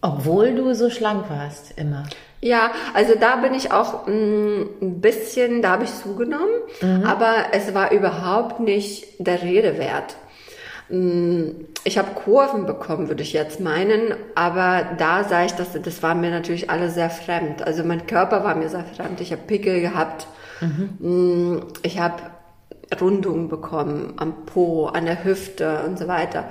[0.00, 2.08] Obwohl du so schlank warst, immer.
[2.44, 6.50] Ja, also da bin ich auch mm, ein bisschen, da habe ich zugenommen,
[6.80, 7.04] mhm.
[7.04, 10.16] aber es war überhaupt nicht der Rede wert.
[10.88, 11.50] Mm,
[11.84, 16.16] ich habe Kurven bekommen, würde ich jetzt meinen, aber da sah ich, dass das war
[16.16, 17.62] mir natürlich alles sehr fremd.
[17.62, 19.20] Also mein Körper war mir sehr fremd.
[19.20, 20.26] Ich habe Pickel gehabt,
[20.60, 20.96] mhm.
[20.98, 22.22] Mm, ich habe
[23.00, 26.48] Rundungen bekommen am Po, an der Hüfte und so weiter.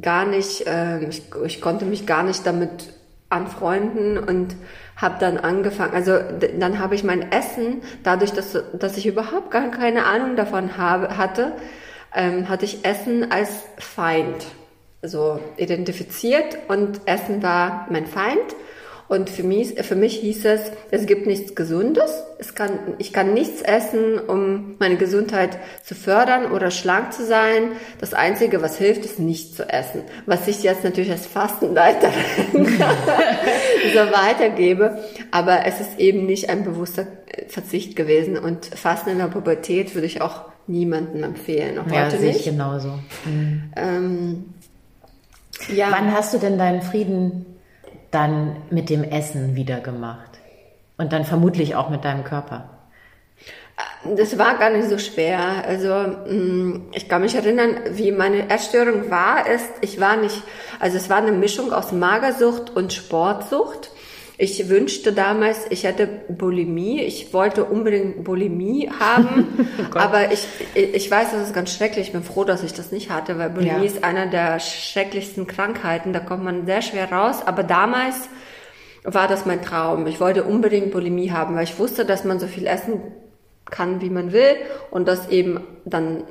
[0.00, 2.94] Gar nicht, äh, ich, ich konnte mich gar nicht damit
[3.30, 4.56] anfreunden und
[4.98, 6.18] habe dann angefangen, also
[6.58, 11.16] dann habe ich mein Essen, dadurch, dass, dass ich überhaupt gar keine Ahnung davon habe,
[11.16, 11.52] hatte,
[12.14, 14.44] ähm, hatte ich Essen als Feind
[15.00, 18.56] so identifiziert und Essen war mein Feind
[19.08, 22.10] und für mich, für mich hieß es, es gibt nichts Gesundes.
[22.38, 27.72] Es kann, ich kann nichts essen, um meine Gesundheit zu fördern oder schlank zu sein.
[28.00, 30.02] Das Einzige, was hilft, ist nicht zu essen.
[30.26, 32.12] Was ich jetzt natürlich als Fastenleiterin
[33.94, 34.98] so weitergebe.
[35.30, 37.06] Aber es ist eben nicht ein bewusster
[37.48, 38.36] Verzicht gewesen.
[38.36, 41.78] Und Fasten in der Pubertät würde ich auch niemandem empfehlen.
[41.78, 42.40] Auch ja, heute sehe nicht.
[42.40, 42.98] ich genauso.
[43.24, 43.72] Mhm.
[43.74, 44.44] Ähm,
[45.74, 45.88] ja.
[45.90, 47.46] Wann hast du denn deinen Frieden
[48.10, 50.30] dann mit dem Essen wieder gemacht?
[50.96, 52.70] Und dann vermutlich auch mit deinem Körper?
[54.16, 55.64] Das war gar nicht so schwer.
[55.66, 59.48] Also mm, ich kann mich erinnern, wie meine Essstörung war.
[59.48, 60.42] Ist, ich war nicht,
[60.80, 63.90] also es war eine Mischung aus Magersucht und Sportsucht.
[64.40, 67.02] Ich wünschte damals, ich hätte Bulimie.
[67.02, 69.68] Ich wollte unbedingt Bulimie haben.
[69.94, 72.06] oh aber ich, ich weiß, das ist ganz schrecklich.
[72.06, 73.82] Ich bin froh, dass ich das nicht hatte, weil Bulimie ja.
[73.82, 76.12] ist einer der schrecklichsten Krankheiten.
[76.12, 77.40] Da kommt man sehr schwer raus.
[77.44, 78.28] Aber damals
[79.02, 80.06] war das mein Traum.
[80.06, 83.02] Ich wollte unbedingt Bulimie haben, weil ich wusste, dass man so viel essen
[83.64, 84.54] kann, wie man will
[84.92, 86.22] und das eben dann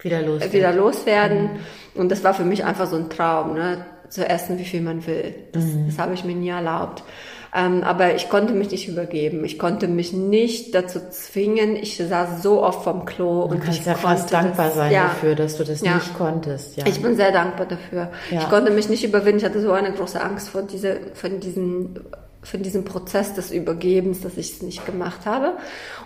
[0.00, 1.44] wieder, los wieder loswerden.
[1.44, 2.00] Mhm.
[2.00, 3.86] Und das war für mich einfach so ein Traum, ne?
[4.10, 5.34] zu essen, wie viel man will.
[5.52, 5.86] Das, mhm.
[5.86, 7.02] das habe ich mir nie erlaubt.
[7.54, 9.44] Ähm, aber ich konnte mich nicht übergeben.
[9.44, 11.76] Ich konnte mich nicht dazu zwingen.
[11.76, 14.92] Ich saß so oft vom Klo du und kannst ich ja fast dankbar das, sein
[14.92, 15.04] ja.
[15.04, 15.94] dafür, dass du das ja.
[15.94, 16.76] nicht konntest.
[16.76, 16.86] Ja.
[16.86, 18.10] Ich bin sehr dankbar dafür.
[18.30, 18.40] Ja.
[18.40, 19.38] Ich konnte mich nicht überwinden.
[19.38, 21.98] Ich hatte so eine große Angst vor diese, von diesen
[22.42, 25.54] von diesem Prozess des Übergebens, dass ich es nicht gemacht habe.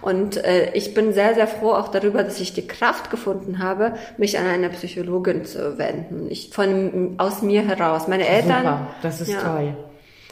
[0.01, 3.95] Und äh, ich bin sehr, sehr froh auch darüber, dass ich die Kraft gefunden habe,
[4.17, 6.31] mich an eine Psychologin zu wenden.
[6.31, 8.09] Ich von aus mir heraus.
[8.09, 8.63] Meine Eltern.
[8.63, 9.77] Super, das ist ja, toll.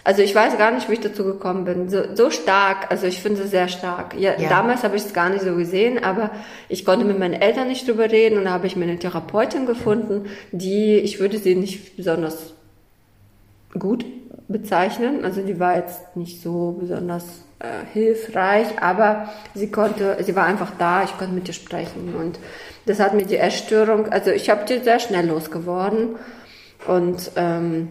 [0.02, 1.88] Also ich weiß gar nicht, wie ich dazu gekommen bin.
[1.88, 4.14] So, so stark, also ich finde es sehr stark.
[4.18, 4.48] Ja, ja.
[4.48, 6.30] Damals habe ich es gar nicht so gesehen, aber
[6.68, 9.66] ich konnte mit meinen Eltern nicht drüber reden und da habe ich mir eine Therapeutin
[9.66, 12.54] gefunden, die, ich würde sie nicht besonders
[13.78, 14.04] gut
[14.48, 15.24] bezeichnen.
[15.24, 17.24] Also die war jetzt nicht so besonders
[17.58, 22.38] äh, hilfreich, aber sie konnte, sie war einfach da, ich konnte mit ihr sprechen und
[22.86, 26.16] das hat mir die Essstörung, also ich habe die sehr schnell losgeworden
[26.86, 27.88] und ähm,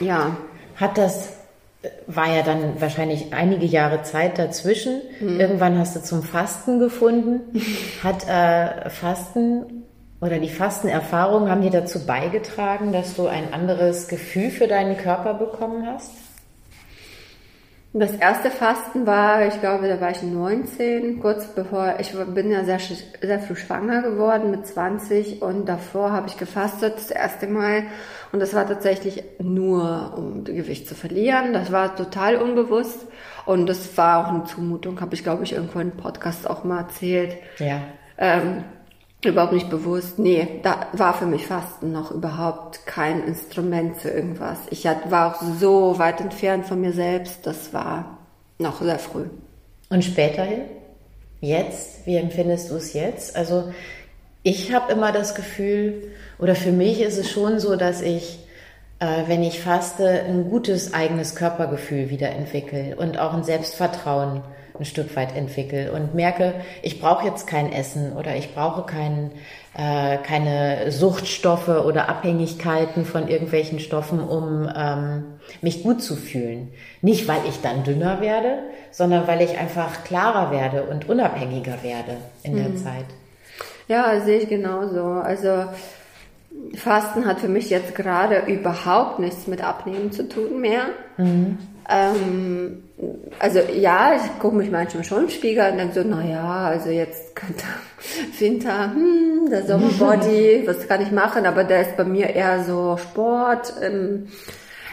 [0.00, 0.36] ja.
[0.76, 1.34] Hat das
[2.06, 5.02] war ja dann wahrscheinlich einige Jahre Zeit dazwischen.
[5.20, 5.40] Mhm.
[5.40, 7.60] Irgendwann hast du zum Fasten gefunden.
[8.02, 9.84] Hat äh, Fasten
[10.20, 15.34] oder die Fastenerfahrungen haben dir dazu beigetragen, dass du ein anderes Gefühl für deinen Körper
[15.34, 16.10] bekommen hast?
[17.96, 22.64] Das erste Fasten war, ich glaube, da war ich 19, kurz bevor, ich bin ja
[22.64, 27.84] sehr, sehr früh schwanger geworden mit 20 und davor habe ich gefastet das erste Mal
[28.32, 31.52] und das war tatsächlich nur, um Gewicht zu verlieren.
[31.52, 33.06] Das war total unbewusst
[33.46, 36.80] und das war auch eine Zumutung, habe ich, glaube ich, irgendwo im Podcast auch mal
[36.80, 37.36] erzählt.
[37.60, 37.80] Ja.
[38.18, 38.64] Ähm,
[39.30, 40.18] überhaupt nicht bewusst.
[40.18, 44.58] Nee, da war für mich Fasten noch überhaupt kein Instrument für irgendwas.
[44.70, 48.18] Ich war auch so weit entfernt von mir selbst, das war
[48.58, 49.26] noch sehr früh.
[49.90, 50.62] Und späterhin?
[51.40, 52.06] Jetzt?
[52.06, 53.36] Wie empfindest du es jetzt?
[53.36, 53.72] Also
[54.42, 58.38] ich habe immer das Gefühl, oder für mich ist es schon so, dass ich,
[58.98, 64.42] äh, wenn ich faste, ein gutes eigenes Körpergefühl wieder entwickle und auch ein Selbstvertrauen
[64.78, 69.30] ein Stück weit entwickle und merke, ich brauche jetzt kein Essen oder ich brauche kein,
[69.76, 75.24] äh, keine Suchtstoffe oder Abhängigkeiten von irgendwelchen Stoffen, um ähm,
[75.60, 76.72] mich gut zu fühlen.
[77.02, 78.58] Nicht, weil ich dann dünner werde,
[78.90, 82.76] sondern weil ich einfach klarer werde und unabhängiger werde in der mhm.
[82.76, 83.06] Zeit.
[83.86, 85.02] Ja, sehe ich genauso.
[85.04, 85.66] Also
[86.74, 90.86] Fasten hat für mich jetzt gerade überhaupt nichts mit Abnehmen zu tun mehr.
[91.16, 91.58] Mhm.
[91.88, 92.84] Ähm,
[93.38, 97.36] also ja, ich gucke mich manchmal schon im Spiegel und denke so, naja, also jetzt
[97.36, 97.64] könnte
[98.38, 101.46] Winter, hm, der Sommerbody, was kann ich machen?
[101.46, 103.74] Aber der ist bei mir eher so Sport.
[103.82, 104.28] Ähm,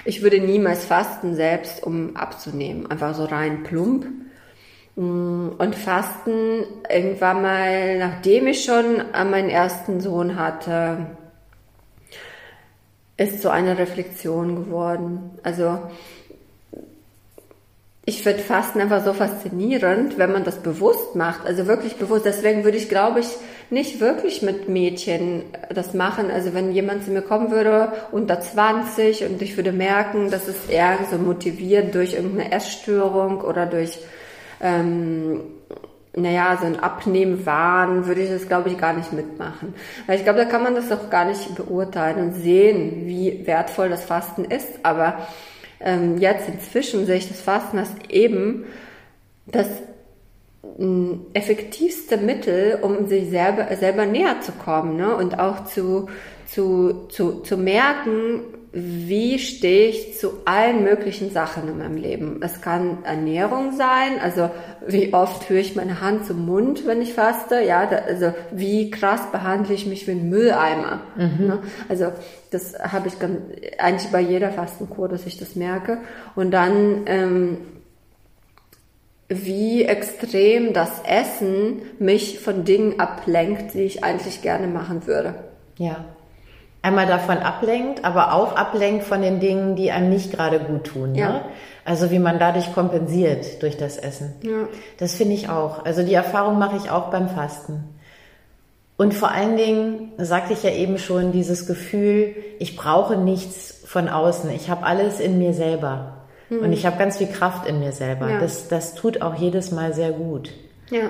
[0.03, 2.89] ich würde niemals fasten selbst, um abzunehmen.
[2.89, 4.07] Einfach so rein plump.
[4.95, 11.07] Mm, und Fasten irgendwann mal, nachdem ich schon meinen ersten Sohn hatte,
[13.17, 15.37] ist so eine Reflexion geworden.
[15.43, 15.79] Also
[18.03, 22.25] ich finde Fasten einfach so faszinierend, wenn man das bewusst macht, also wirklich bewusst.
[22.25, 23.27] Deswegen würde ich, glaube ich,
[23.69, 26.31] nicht wirklich mit Mädchen das machen.
[26.31, 30.67] Also wenn jemand zu mir kommen würde unter 20 und ich würde merken, dass es
[30.67, 33.99] eher so motiviert durch irgendeine Essstörung oder durch,
[34.61, 35.41] ähm,
[36.15, 39.75] naja, so ein Abnehmwahn, würde ich das, glaube ich, gar nicht mitmachen.
[40.07, 43.89] Weil ich glaube, da kann man das auch gar nicht beurteilen und sehen, wie wertvoll
[43.89, 44.79] das Fasten ist.
[44.83, 45.19] Aber
[45.83, 48.65] ähm, jetzt inzwischen sehe ich das Fasten als eben
[49.45, 49.67] das
[50.77, 55.15] mm, effektivste Mittel, um sich selber, selber näher zu kommen ne?
[55.15, 56.07] und auch zu,
[56.45, 58.41] zu, zu, zu merken,
[58.73, 62.39] wie stehe ich zu allen möglichen Sachen in meinem Leben.
[62.41, 64.49] Es kann Ernährung sein, also
[64.87, 68.89] wie oft führe ich meine Hand zum Mund, wenn ich faste, ja, da, also wie
[68.89, 71.01] krass behandle ich mich wie ein Mülleimer.
[71.17, 71.47] Mhm.
[71.47, 71.59] Ne?
[71.89, 72.13] Also
[72.51, 73.39] das habe ich ganz,
[73.77, 75.97] eigentlich bei jeder Fastenkur, dass ich das merke.
[76.35, 77.57] Und dann ähm,
[79.27, 85.35] wie extrem das Essen mich von Dingen ablenkt, die ich eigentlich gerne machen würde.
[85.77, 86.05] Ja,
[86.81, 91.15] einmal davon ablenkt, aber auch ablenkt von den Dingen, die einem nicht gerade gut tun.
[91.15, 91.29] Ja.
[91.29, 91.41] Ne?
[91.85, 94.35] Also wie man dadurch kompensiert durch das Essen.
[94.43, 94.67] Ja.
[94.97, 95.85] Das finde ich auch.
[95.85, 97.83] Also die Erfahrung mache ich auch beim Fasten.
[98.97, 104.07] Und vor allen Dingen, sagte ich ja eben schon, dieses Gefühl, ich brauche nichts von
[104.07, 104.51] außen.
[104.51, 106.17] Ich habe alles in mir selber.
[106.49, 106.59] Mhm.
[106.59, 108.29] Und ich habe ganz viel Kraft in mir selber.
[108.29, 108.39] Ja.
[108.39, 110.51] Das, das tut auch jedes Mal sehr gut.
[110.91, 111.09] Ja.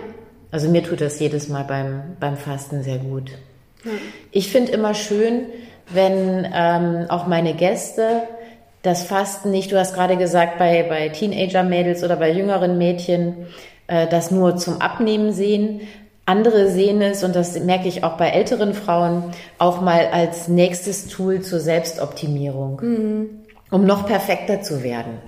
[0.52, 3.32] Also mir tut das jedes Mal beim, beim Fasten sehr gut.
[4.32, 5.46] Ich finde immer schön,
[5.90, 8.24] wenn ähm, auch meine Gäste
[8.82, 13.48] das Fasten nicht, du hast gerade gesagt, bei, bei Teenager-Mädels oder bei jüngeren Mädchen,
[13.88, 15.82] äh, das nur zum Abnehmen sehen.
[16.26, 19.24] Andere sehen es, und das merke ich auch bei älteren Frauen,
[19.58, 23.30] auch mal als nächstes Tool zur Selbstoptimierung, mhm.
[23.70, 25.20] um noch perfekter zu werden,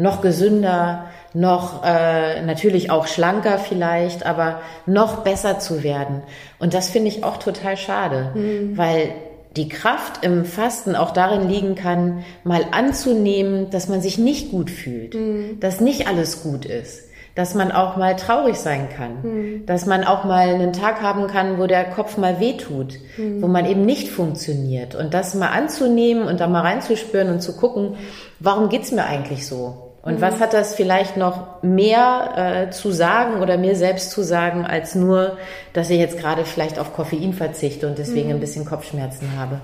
[0.00, 6.22] noch gesünder, noch äh, natürlich auch schlanker vielleicht, aber noch besser zu werden.
[6.58, 8.76] Und das finde ich auch total schade, mhm.
[8.76, 9.12] weil
[9.56, 14.70] die Kraft im Fasten auch darin liegen kann, mal anzunehmen, dass man sich nicht gut
[14.70, 15.60] fühlt, mhm.
[15.60, 17.02] dass nicht alles gut ist,
[17.34, 19.66] dass man auch mal traurig sein kann, mhm.
[19.66, 23.42] dass man auch mal einen Tag haben kann, wo der Kopf mal wehtut, mhm.
[23.42, 27.54] wo man eben nicht funktioniert und das mal anzunehmen und da mal reinzuspüren und zu
[27.54, 27.96] gucken,
[28.38, 29.89] warum geht's mir eigentlich so?
[30.02, 30.20] Und mhm.
[30.22, 34.94] was hat das vielleicht noch mehr äh, zu sagen oder mir selbst zu sagen, als
[34.94, 35.36] nur,
[35.72, 38.36] dass ich jetzt gerade vielleicht auf Koffein verzichte und deswegen mhm.
[38.36, 39.60] ein bisschen Kopfschmerzen habe?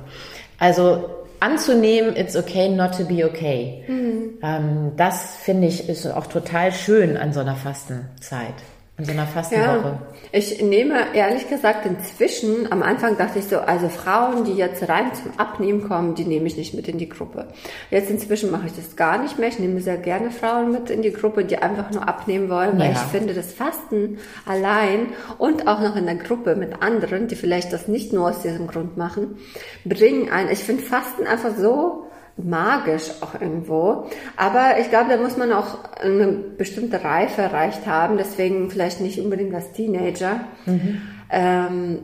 [0.59, 1.09] Also
[1.40, 3.85] anzunehmen, it's okay not to be okay.
[3.88, 4.38] Mhm.
[4.42, 8.55] Ähm, das finde ich ist auch total schön an so einer Fastenzeit.
[8.99, 9.83] In so einer Fastenwoche.
[9.83, 10.01] Ja,
[10.33, 15.15] ich nehme ehrlich gesagt inzwischen, am Anfang dachte ich so, also Frauen, die jetzt rein
[15.15, 17.49] zum Abnehmen kommen, die nehme ich nicht mit in die Gruppe.
[17.91, 19.51] Jetzt inzwischen mache ich das gar nicht mehr.
[19.51, 22.93] Ich nehme sehr gerne Frauen mit in die Gruppe, die einfach nur abnehmen wollen, weil
[22.93, 22.93] ja.
[22.93, 27.75] ich finde, das Fasten allein und auch noch in der Gruppe mit anderen, die vielleicht
[27.75, 29.37] das nicht nur aus diesem Grund machen,
[29.85, 32.06] bringen ein, ich finde Fasten einfach so
[32.37, 34.09] magisch auch irgendwo.
[34.37, 39.20] Aber ich glaube, da muss man auch eine bestimmte Reife erreicht haben, deswegen vielleicht nicht
[39.20, 41.03] unbedingt als Teenager, mhm.
[41.31, 41.99] ähm,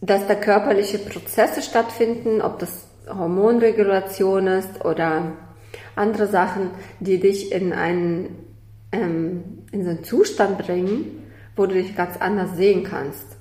[0.00, 5.32] dass da körperliche Prozesse stattfinden, ob das Hormonregulation ist oder
[5.94, 6.70] andere Sachen,
[7.00, 8.36] die dich in einen,
[8.92, 11.22] ähm, in so einen Zustand bringen,
[11.54, 13.36] wo du dich ganz anders sehen kannst.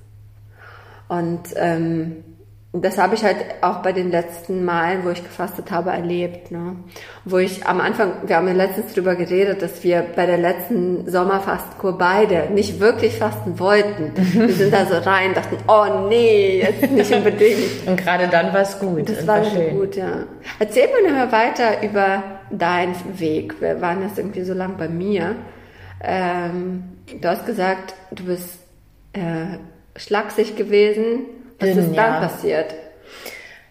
[1.08, 2.23] Und ähm,
[2.76, 6.52] und das habe ich halt auch bei den letzten Malen, wo ich gefastet habe, erlebt.
[6.52, 6.76] Ne?
[7.24, 11.10] Wo ich am Anfang, wir haben ja letztens drüber geredet, dass wir bei der letzten
[11.10, 14.12] Sommerfastenkur beide nicht wirklich fasten wollten.
[14.18, 17.60] Wir sind da so rein, dachten, oh nee, jetzt nicht unbedingt.
[17.88, 19.08] Und gerade dann war es gut.
[19.08, 19.80] Das war, war schön.
[19.80, 20.26] gut, ja.
[20.60, 23.62] Erzähl mir mal weiter über deinen Weg.
[23.62, 25.38] Wir waren jetzt irgendwie so lang bei mir.
[26.04, 26.84] Ähm,
[27.22, 28.60] du hast gesagt, du bist
[29.14, 29.60] äh,
[29.96, 31.20] schlaksig gewesen
[31.60, 32.20] was ist dann ja.
[32.20, 32.74] passiert?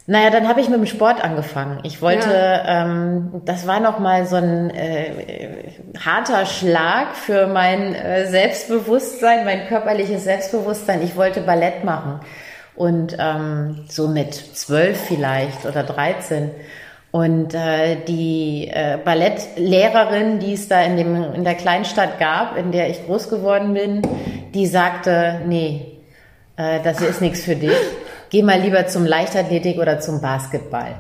[0.07, 1.81] Naja, dann habe ich mit dem Sport angefangen.
[1.83, 2.85] Ich wollte, ja.
[2.85, 5.71] ähm, das war noch mal so ein äh,
[6.05, 11.03] harter Schlag für mein äh, Selbstbewusstsein, mein körperliches Selbstbewusstsein.
[11.03, 12.21] Ich wollte Ballett machen
[12.77, 16.51] und ähm, so mit zwölf vielleicht oder dreizehn.
[17.11, 22.73] Und äh, die äh, Ballettlehrerin, die es da in, dem, in der Kleinstadt gab, in
[22.73, 24.03] der ich groß geworden bin,
[24.53, 25.94] die sagte, nee,
[26.57, 27.77] äh, das ist nichts für dich.
[28.31, 30.97] Geh mal lieber zum Leichtathletik oder zum Basketball.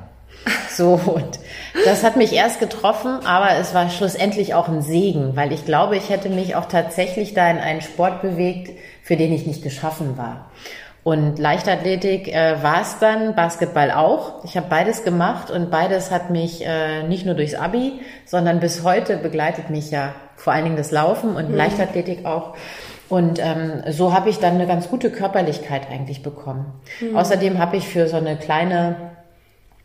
[0.70, 1.38] So, und
[1.84, 5.96] das hat mich erst getroffen, aber es war schlussendlich auch ein Segen, weil ich glaube,
[5.96, 10.18] ich hätte mich auch tatsächlich da in einen Sport bewegt, für den ich nicht geschaffen
[10.18, 10.50] war.
[11.04, 14.42] Und Leichtathletik äh, war es dann, Basketball auch.
[14.44, 18.82] Ich habe beides gemacht und beides hat mich äh, nicht nur durchs Abi, sondern bis
[18.82, 21.56] heute begleitet mich ja vor allen Dingen das Laufen und mhm.
[21.56, 22.54] Leichtathletik auch.
[23.08, 26.66] Und ähm, so habe ich dann eine ganz gute Körperlichkeit eigentlich bekommen.
[27.00, 27.16] Mhm.
[27.16, 28.96] Außerdem habe ich für so eine kleine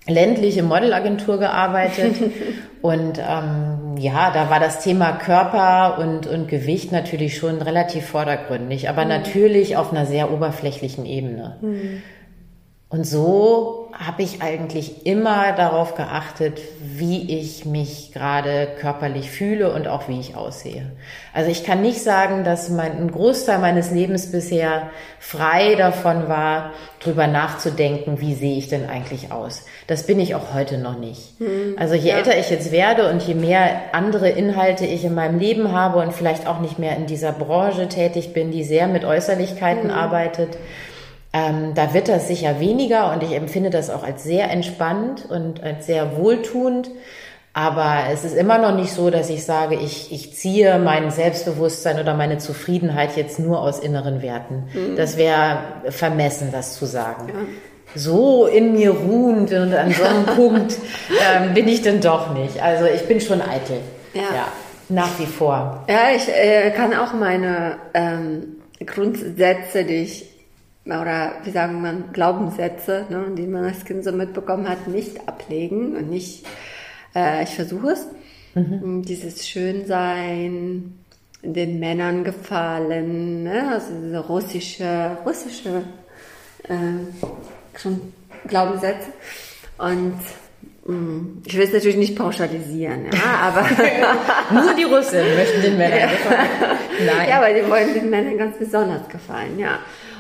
[0.08, 2.16] ländliche Modelagentur gearbeitet
[2.82, 8.90] und ähm, ja, da war das Thema Körper und, und Gewicht natürlich schon relativ vordergründig,
[8.90, 9.10] aber mhm.
[9.10, 11.58] natürlich auf einer sehr oberflächlichen Ebene.
[11.62, 12.02] Mhm.
[12.92, 19.88] Und so habe ich eigentlich immer darauf geachtet, wie ich mich gerade körperlich fühle und
[19.88, 20.88] auch wie ich aussehe.
[21.32, 26.72] Also ich kann nicht sagen, dass mein, ein Großteil meines Lebens bisher frei davon war,
[27.00, 29.66] drüber nachzudenken, wie sehe ich denn eigentlich aus.
[29.86, 31.40] Das bin ich auch heute noch nicht.
[31.40, 32.18] Mhm, also je ja.
[32.18, 36.12] älter ich jetzt werde und je mehr andere Inhalte ich in meinem Leben habe und
[36.12, 39.94] vielleicht auch nicht mehr in dieser Branche tätig bin, die sehr mit Äußerlichkeiten mhm.
[39.94, 40.58] arbeitet,
[41.32, 45.64] ähm, da wird das sicher weniger und ich empfinde das auch als sehr entspannt und
[45.64, 46.90] als sehr wohltuend.
[47.54, 52.00] Aber es ist immer noch nicht so, dass ich sage, ich, ich ziehe mein Selbstbewusstsein
[52.00, 54.70] oder meine Zufriedenheit jetzt nur aus inneren Werten.
[54.74, 54.96] Mhm.
[54.96, 57.28] Das wäre vermessen, das zu sagen.
[57.28, 57.34] Ja.
[57.96, 60.78] So in mir ruhend und an so einem Punkt
[61.36, 62.62] ähm, bin ich denn doch nicht.
[62.62, 63.80] Also ich bin schon eitel.
[64.14, 64.22] Ja.
[64.22, 64.48] ja
[64.90, 65.86] nach wie vor.
[65.88, 70.26] Ja, ich äh, kann auch meine ähm, Grundsätze, die ich
[70.92, 75.96] oder wie sagen man, Glaubenssätze, ne, die man als Kind so mitbekommen hat, nicht ablegen
[75.96, 76.46] und nicht,
[77.16, 78.08] äh, ich versuche es.
[78.56, 79.04] Mhm.
[79.04, 80.96] Dieses Schönsein,
[81.42, 85.84] den Männern gefallen, ne, also diese russische, russische
[86.64, 88.14] äh, schon
[88.48, 89.08] Glaubenssätze.
[89.78, 90.20] Und
[90.86, 93.62] mm, ich will es natürlich nicht pauschalisieren, ja, aber.
[94.62, 96.50] Nur die Russen möchten den Männern gefallen.
[97.06, 97.30] Nein.
[97.30, 99.80] Ja, aber die wollen den Männern ganz besonders gefallen, ja.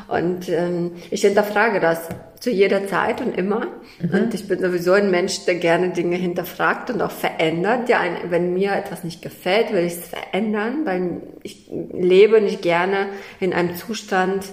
[0.10, 3.67] Und ähm, ich hinterfrage das zu jeder Zeit und immer.
[4.00, 4.10] Mhm.
[4.12, 7.89] Und ich bin sowieso ein Mensch, der gerne Dinge hinterfragt und auch verändert.
[7.89, 13.08] Ja, wenn mir etwas nicht gefällt, will ich es verändern, weil ich lebe nicht gerne
[13.39, 14.45] in einem Zustand,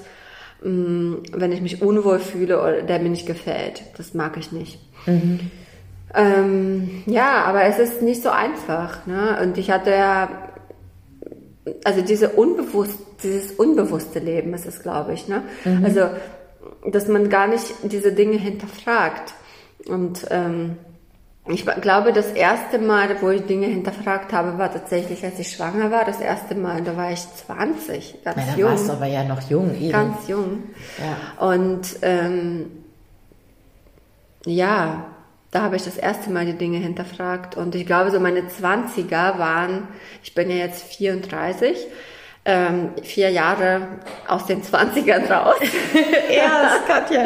[0.65, 3.83] ähm, wenn ich mich unwohl fühle oder der mir nicht gefällt.
[3.97, 4.79] Das mag ich nicht.
[5.07, 5.41] Mhm.
[6.15, 9.07] Ähm, ja, aber es ist nicht so einfach.
[9.07, 9.39] Ne?
[9.43, 10.29] Und ich hatte ja
[11.85, 15.43] also diese unbewusst, dieses unbewusste Leben ist es, glaube ich, ne?
[15.65, 15.85] Mhm.
[15.85, 16.09] Also,
[16.91, 19.35] dass man gar nicht diese Dinge hinterfragt.
[19.89, 20.77] Und ähm,
[21.49, 25.93] ich glaube, das erste Mal, wo ich Dinge hinterfragt habe, war tatsächlich, als ich schwanger
[25.93, 26.05] war.
[26.05, 28.71] Das erste Mal, da war ich 20, ganz da jung.
[28.71, 29.73] warst du aber ja noch jung.
[29.75, 29.93] Eben.
[29.93, 30.65] Ganz jung.
[30.99, 31.47] Ja.
[31.47, 32.71] Und ähm,
[34.45, 35.07] ja,
[35.53, 37.57] da habe ich das erste Mal die Dinge hinterfragt.
[37.57, 39.87] Und ich glaube, so meine 20er waren,
[40.25, 41.87] ich bin ja jetzt 34,
[42.47, 43.89] ähm, vier Jahre
[44.29, 45.57] aus den 20ern raus.
[46.35, 47.25] ja, Katja.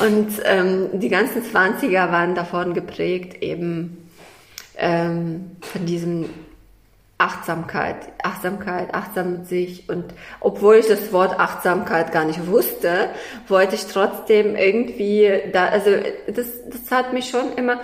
[0.00, 4.08] Und ähm, die ganzen 20er waren davon geprägt, eben
[4.78, 6.30] ähm, von diesem
[7.18, 9.88] Achtsamkeit, Achtsamkeit, achtsam mit sich.
[9.90, 10.04] Und
[10.40, 13.10] obwohl ich das Wort Achtsamkeit gar nicht wusste,
[13.48, 15.90] wollte ich trotzdem irgendwie da, also
[16.26, 17.80] das, das hat mich schon immer,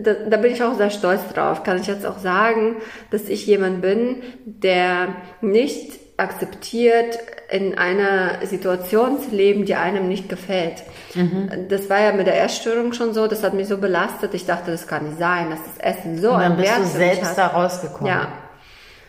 [0.00, 2.76] da, da bin ich auch sehr stolz drauf, kann ich jetzt auch sagen,
[3.10, 7.18] dass ich jemand bin, der nicht akzeptiert,
[7.50, 10.82] in einer Situation zu leben, die einem nicht gefällt.
[11.14, 11.68] Mhm.
[11.68, 14.34] Das war ja mit der Essstörung schon so, das hat mich so belastet.
[14.34, 17.30] Ich dachte, das kann nicht sein, dass das Essen so Und dann bist du selbst
[17.30, 17.38] hat.
[17.38, 18.06] da rausgekommen.
[18.06, 18.28] Ja.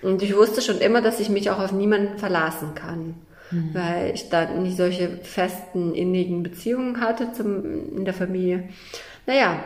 [0.01, 3.15] Und ich wusste schon immer, dass ich mich auch auf niemanden verlassen kann.
[3.51, 3.69] Mhm.
[3.73, 8.69] Weil ich da nicht solche festen, innigen Beziehungen hatte zum, in der Familie.
[9.25, 9.59] Naja.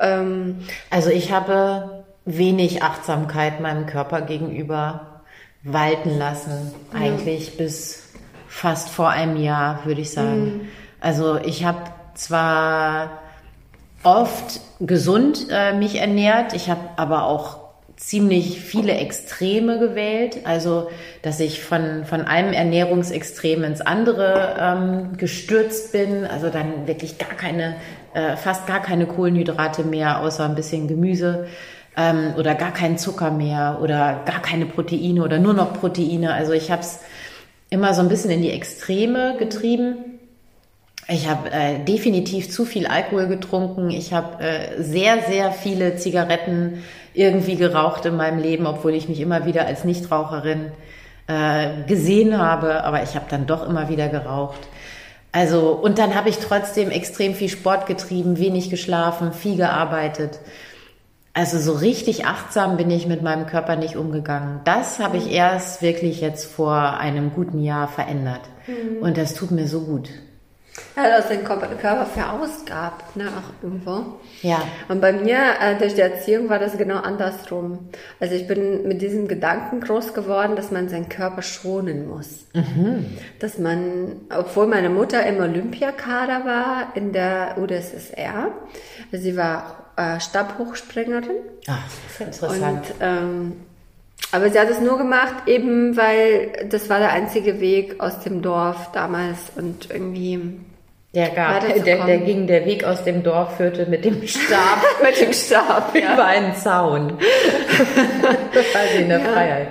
[0.00, 0.58] Ähm,
[0.90, 5.17] also ich habe wenig Achtsamkeit meinem Körper gegenüber
[5.62, 7.00] walten lassen, ja.
[7.00, 8.08] eigentlich bis
[8.48, 10.44] fast vor einem Jahr, würde ich sagen.
[10.44, 10.60] Mhm.
[11.00, 13.22] Also ich habe zwar
[14.02, 20.88] oft gesund äh, mich ernährt, ich habe aber auch ziemlich viele Extreme gewählt, also
[21.22, 27.34] dass ich von, von einem Ernährungsextrem ins andere ähm, gestürzt bin, also dann wirklich gar
[27.34, 27.74] keine,
[28.14, 31.48] äh, fast gar keine Kohlenhydrate mehr, außer ein bisschen Gemüse
[31.96, 36.32] ähm, oder gar keinen Zucker mehr oder gar keine Proteine oder nur noch Proteine.
[36.34, 37.00] Also ich habe es
[37.70, 39.96] immer so ein bisschen in die Extreme getrieben.
[41.08, 43.90] Ich habe äh, definitiv zu viel Alkohol getrunken.
[43.90, 46.84] Ich habe äh, sehr, sehr viele Zigaretten
[47.14, 50.70] irgendwie geraucht in meinem Leben, obwohl ich mich immer wieder als Nichtraucherin
[51.26, 52.84] äh, gesehen habe.
[52.84, 54.68] Aber ich habe dann doch immer wieder geraucht.
[55.32, 60.40] Also, und dann habe ich trotzdem extrem viel Sport getrieben, wenig geschlafen, viel gearbeitet.
[61.38, 64.60] Also so richtig achtsam bin ich mit meinem Körper nicht umgegangen.
[64.64, 68.40] Das habe ich erst wirklich jetzt vor einem guten Jahr verändert.
[68.66, 69.04] Mhm.
[69.04, 70.10] Und das tut mir so gut.
[70.96, 74.18] Ja, dass den Körper, Körper verausgabt, ne, auch irgendwo.
[74.42, 74.62] Ja.
[74.88, 77.90] Und bei mir, äh, durch die Erziehung war das genau andersrum.
[78.20, 82.46] Also ich bin mit diesem Gedanken groß geworden, dass man seinen Körper schonen muss.
[82.54, 83.06] Mhm.
[83.38, 88.48] Dass man, obwohl meine Mutter im Olympiakader war in der UdSSR,
[89.12, 91.36] sie war äh, Stabhochspringerin.
[91.66, 92.86] Ach, das ist interessant.
[92.90, 93.52] Und, ähm,
[94.30, 98.42] aber sie hat es nur gemacht, eben weil das war der einzige Weg aus dem
[98.42, 100.60] Dorf damals und irgendwie.
[101.14, 105.18] Der, gab, der, der ging, der Weg aus dem Dorf führte mit dem Stab, mit
[105.18, 106.12] dem Stab ja.
[106.12, 107.18] über einen Zaun.
[108.72, 109.32] quasi in der ja.
[109.32, 109.68] Freiheit.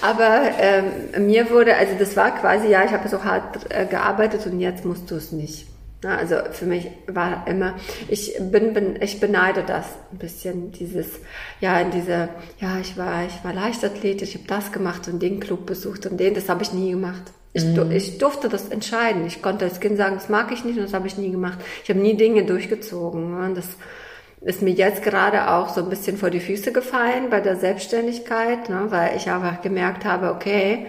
[0.00, 4.44] Aber ähm, mir wurde, also das war quasi, ja, ich habe so hart äh, gearbeitet
[4.46, 5.68] und jetzt musst du es nicht.
[6.04, 7.76] Also für mich war immer,
[8.08, 11.06] ich bin, bin, ich beneide das ein bisschen, dieses,
[11.60, 12.28] ja, in diese,
[12.58, 16.18] ja, ich war, ich war Leichtathlet, ich habe das gemacht und den Club besucht und
[16.18, 17.32] den, das habe ich nie gemacht.
[17.52, 17.90] Ich, mhm.
[17.90, 19.26] ich durfte das entscheiden.
[19.26, 21.58] Ich konnte als Kind sagen, das mag ich nicht und das habe ich nie gemacht.
[21.84, 23.34] Ich habe nie Dinge durchgezogen.
[23.34, 23.66] Und das
[24.40, 28.68] ist mir jetzt gerade auch so ein bisschen vor die Füße gefallen bei der Selbstständigkeit,
[28.68, 30.86] ne, weil ich einfach gemerkt habe, okay,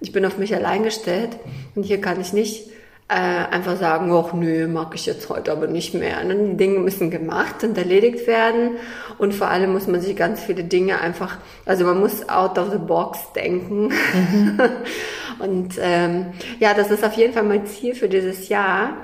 [0.00, 1.30] ich bin auf mich allein gestellt
[1.74, 2.70] und hier kann ich nicht
[3.08, 6.22] äh, einfach sagen, ach nö, mag ich jetzt heute aber nicht mehr.
[6.24, 6.36] Ne?
[6.50, 8.72] Die Dinge müssen gemacht und erledigt werden
[9.16, 12.70] und vor allem muss man sich ganz viele Dinge einfach, also man muss out of
[12.70, 13.88] the box denken.
[13.88, 14.60] Mhm.
[15.38, 16.26] und ähm,
[16.60, 18.98] ja, das ist auf jeden Fall mein Ziel für dieses Jahr,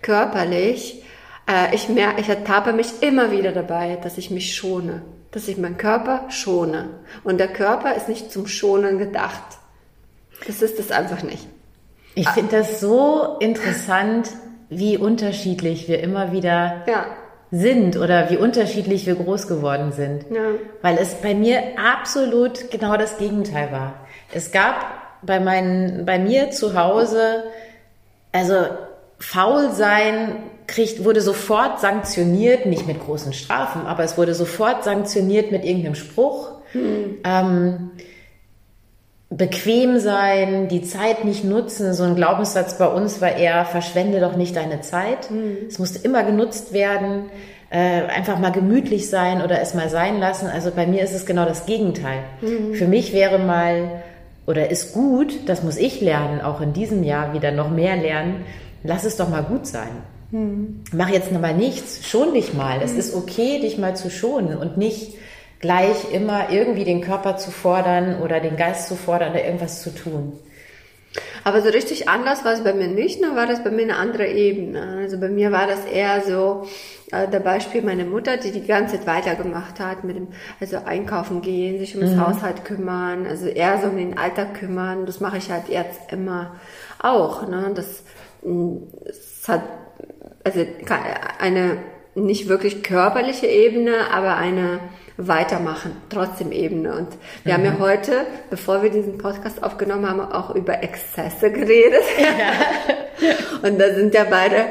[0.00, 1.04] körperlich.
[1.46, 5.02] Äh, ich merke, ich ertappe mich immer wieder dabei, dass ich mich schone,
[5.32, 6.88] dass ich meinen Körper schone.
[7.24, 9.42] Und der Körper ist nicht zum Schonen gedacht.
[10.46, 11.46] Das ist es einfach nicht.
[12.14, 14.28] Ich finde das so interessant,
[14.68, 17.06] wie unterschiedlich wir immer wieder ja.
[17.50, 20.24] sind oder wie unterschiedlich wir groß geworden sind.
[20.30, 20.52] Ja.
[20.82, 23.94] Weil es bei mir absolut genau das Gegenteil war.
[24.32, 24.76] Es gab
[25.22, 27.44] bei, meinen, bei mir zu Hause,
[28.32, 28.54] also
[29.18, 30.36] faul sein
[30.66, 35.96] kriegt, wurde sofort sanktioniert, nicht mit großen Strafen, aber es wurde sofort sanktioniert mit irgendeinem
[35.96, 36.52] Spruch.
[36.72, 37.18] Hm.
[37.24, 37.90] Ähm,
[39.30, 41.94] bequem sein, die Zeit nicht nutzen.
[41.94, 45.30] So ein Glaubenssatz bei uns war eher, verschwende doch nicht deine Zeit.
[45.30, 45.68] Mhm.
[45.68, 47.30] Es musste immer genutzt werden,
[47.70, 50.48] äh, einfach mal gemütlich sein oder es mal sein lassen.
[50.48, 52.24] Also bei mir ist es genau das Gegenteil.
[52.40, 52.74] Mhm.
[52.74, 54.02] Für mich wäre mal
[54.46, 58.44] oder ist gut, das muss ich lernen, auch in diesem Jahr wieder noch mehr lernen,
[58.82, 59.90] lass es doch mal gut sein.
[60.32, 60.80] Mhm.
[60.92, 62.80] Mach jetzt noch mal nichts, schon dich mal.
[62.82, 62.98] Es mhm.
[62.98, 65.14] ist okay, dich mal zu schonen und nicht
[65.60, 69.94] gleich immer irgendwie den Körper zu fordern oder den Geist zu fordern oder irgendwas zu
[69.94, 70.38] tun.
[71.42, 73.96] Aber so richtig anders war es bei mir nicht, nur war das bei mir eine
[73.96, 74.98] andere Ebene.
[75.00, 76.66] Also bei mir war das eher so,
[77.10, 80.28] äh, der Beispiel meine Mutter, die die ganze Zeit weitergemacht hat mit dem,
[80.60, 82.26] also einkaufen gehen, sich um das mhm.
[82.26, 85.06] Haushalt kümmern, also eher so um den Alltag kümmern.
[85.06, 86.56] Das mache ich halt jetzt immer
[87.00, 87.48] auch.
[87.48, 87.72] Ne?
[87.74, 88.04] Das,
[88.42, 89.62] mm, das hat
[90.44, 90.64] also
[91.38, 91.78] eine
[92.14, 94.80] nicht wirklich körperliche Ebene, aber eine
[95.28, 96.94] Weitermachen, trotzdem Ebene.
[96.94, 97.08] Und
[97.44, 97.56] wir mhm.
[97.58, 102.02] haben ja heute, bevor wir diesen Podcast aufgenommen haben, auch über Exzesse geredet.
[102.18, 103.28] Ja.
[103.68, 104.66] und da sind ja beide,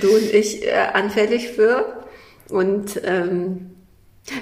[0.00, 2.04] du und ich, äh, anfällig für.
[2.50, 3.70] Und ähm,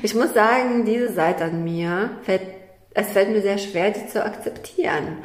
[0.02, 2.42] ich muss sagen, diese Seite an mir fällt
[2.94, 5.18] es fällt mir sehr schwer, die zu akzeptieren.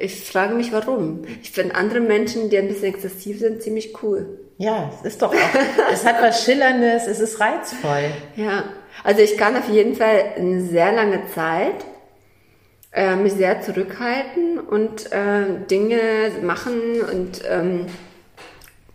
[0.00, 1.22] Ich frage mich, warum.
[1.40, 4.40] Ich finde andere Menschen, die ein bisschen exzessiv sind, ziemlich cool.
[4.62, 8.12] Ja, es ist doch auch, es hat was Schillerndes, es ist reizvoll.
[8.36, 8.62] Ja,
[9.02, 11.84] also ich kann auf jeden Fall eine sehr lange Zeit
[12.92, 15.98] äh, mich sehr zurückhalten und äh, Dinge
[16.42, 17.86] machen und ähm,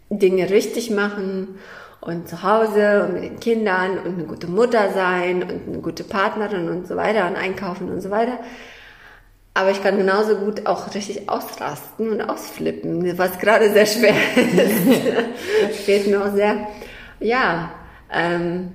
[0.09, 1.59] Dinge richtig machen
[1.99, 6.05] und zu Hause und mit den Kindern und eine gute Mutter sein und eine gute
[6.05, 8.39] Partnerin und so weiter und einkaufen und so weiter.
[9.57, 15.77] Aber ich kann genauso gut auch richtig ausrasten und ausflippen, was gerade sehr schwer ist.
[15.83, 16.67] Fehlt mir auch sehr.
[17.19, 17.71] Ja,
[18.13, 18.71] ähm,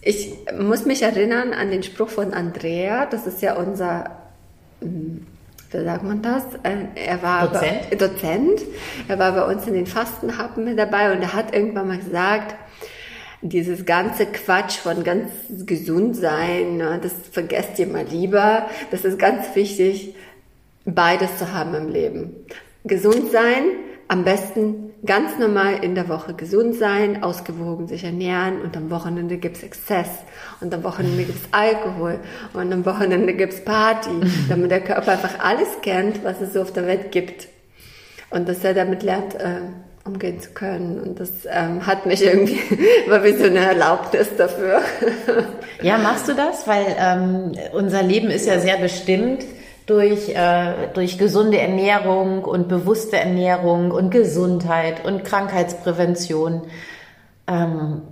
[0.00, 4.10] ich muss mich erinnern an den Spruch von Andrea, das ist ja unser
[4.80, 5.24] hm,
[5.70, 6.42] wie sagt man das?
[6.64, 7.90] Äh, er war Dozent.
[7.90, 8.60] Bei, Dozent.
[9.06, 12.56] Er war bei uns in den Fastenhappen mit dabei und er hat irgendwann mal gesagt,
[13.42, 15.30] dieses ganze Quatsch von ganz
[15.66, 18.68] gesund sein, ne, das vergesst ihr mal lieber.
[18.90, 20.14] Das ist ganz wichtig,
[20.84, 22.34] beides zu haben im Leben.
[22.84, 23.64] Gesund sein,
[24.08, 29.36] am besten ganz normal in der Woche gesund sein, ausgewogen sich ernähren und am Wochenende
[29.36, 30.08] gibt's Exzess
[30.60, 32.20] und am Wochenende gibt's Alkohol
[32.52, 34.10] und am Wochenende gibt's Party,
[34.48, 37.48] damit der Körper einfach alles kennt, was es so auf der Welt gibt.
[38.30, 39.60] Und dass er damit lernt, äh,
[40.06, 41.00] umgehen zu können.
[41.00, 42.58] Und das ähm, hat mich irgendwie,
[43.08, 44.80] war wie so eine Erlaubnis dafür.
[45.82, 46.66] Ja, machst du das?
[46.66, 49.44] Weil ähm, unser Leben ist ja sehr bestimmt
[49.86, 56.62] durch, äh, durch gesunde Ernährung und bewusste Ernährung und Gesundheit und Krankheitsprävention.
[57.46, 58.02] Ähm,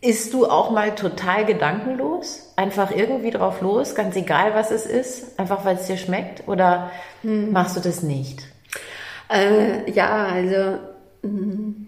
[0.00, 2.52] isst du auch mal total gedankenlos?
[2.56, 6.48] Einfach irgendwie drauf los, ganz egal was es ist, einfach weil es dir schmeckt?
[6.48, 6.90] Oder
[7.22, 7.52] hm.
[7.52, 8.42] machst du das nicht?
[9.28, 10.78] Äh, ja, also.
[11.26, 11.86] Mh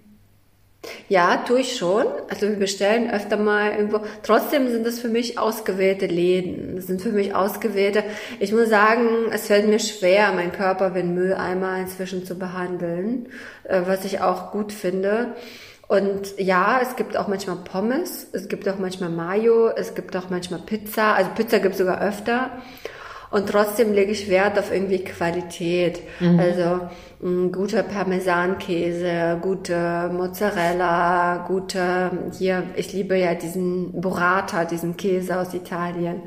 [1.08, 2.06] ja, tue ich schon.
[2.28, 4.00] Also wir bestellen öfter mal irgendwo.
[4.22, 6.76] Trotzdem sind das für mich ausgewählte Läden.
[6.76, 8.04] Das sind für mich ausgewählte.
[8.40, 13.28] Ich muss sagen, es fällt mir schwer, meinen Körper wie einen Mülleimer inzwischen zu behandeln,
[13.64, 15.34] äh, was ich auch gut finde.
[15.88, 20.28] Und ja, es gibt auch manchmal Pommes, es gibt auch manchmal Mayo, es gibt auch
[20.28, 21.14] manchmal Pizza.
[21.14, 22.50] Also Pizza gibt es sogar öfter.
[23.30, 26.00] Und trotzdem lege ich Wert auf irgendwie Qualität.
[26.20, 26.40] Mhm.
[26.40, 26.80] Also
[27.22, 35.52] ein guter Parmesankäse, gute Mozzarella, gute, hier, ich liebe ja diesen Burrata, diesen Käse aus
[35.52, 36.22] Italien.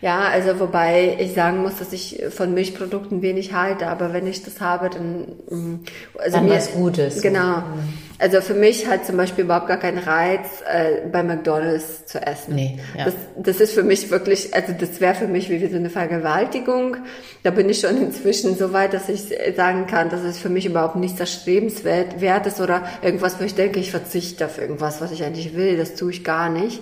[0.00, 4.42] Ja, also wobei ich sagen muss, dass ich von Milchprodukten wenig halte, aber wenn ich
[4.44, 5.84] das habe, dann, mm,
[6.18, 7.22] also dann mir, was Gutes.
[7.22, 7.56] Genau.
[7.56, 8.05] Mhm.
[8.18, 12.54] Also für mich hat zum Beispiel überhaupt gar keinen Reiz, äh, bei McDonalds zu essen.
[12.54, 13.04] Nee, ja.
[13.04, 16.96] das, das ist für mich wirklich, also das wäre für mich wie so eine Vergewaltigung.
[17.42, 20.64] Da bin ich schon inzwischen so weit, dass ich sagen kann, dass es für mich
[20.64, 25.22] überhaupt nichts erstrebenswert ist oder irgendwas, wo ich denke, ich verzichte auf irgendwas, was ich
[25.22, 25.76] eigentlich will.
[25.76, 26.80] Das tue ich gar nicht.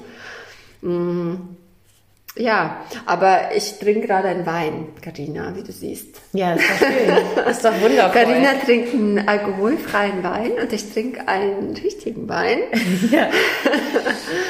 [0.82, 1.34] Mm.
[2.36, 6.20] Ja, aber ich trinke gerade einen Wein, Karina, wie du siehst.
[6.32, 7.16] Ja, ist doch schön.
[7.36, 8.22] Das ist doch wundervoll.
[8.22, 12.58] Karina trinkt einen alkoholfreien Wein und ich trinke einen richtigen Wein.
[13.10, 13.28] Ja.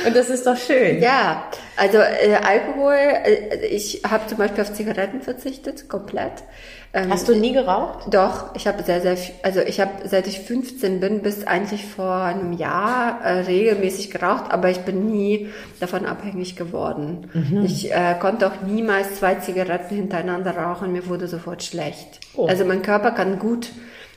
[0.07, 1.03] Und das ist doch schön.
[1.03, 6.45] Ja, also äh, Alkohol, äh, ich habe zum Beispiel auf Zigaretten verzichtet, komplett.
[6.93, 8.15] Ähm, Hast du nie geraucht?
[8.15, 12.15] Doch, ich habe sehr, sehr, also ich habe seit ich 15 bin bis eigentlich vor
[12.15, 15.49] einem Jahr äh, regelmäßig geraucht, aber ich bin nie
[15.81, 17.31] davon abhängig geworden.
[17.33, 17.65] Mhm.
[17.65, 22.21] Ich äh, konnte auch niemals zwei Zigaretten hintereinander rauchen, mir wurde sofort schlecht.
[22.37, 22.47] Oh.
[22.47, 23.71] Also mein Körper kann gut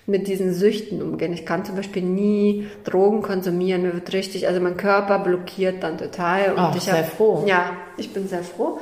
[0.07, 1.33] mit diesen Süchten umgehen.
[1.33, 5.97] Ich kann zum Beispiel nie Drogen konsumieren, mir wird richtig, also mein Körper blockiert dann
[5.97, 6.53] total.
[6.53, 7.43] Und Ach, ich sehr hab, froh.
[7.45, 8.79] Ja, ich bin sehr froh.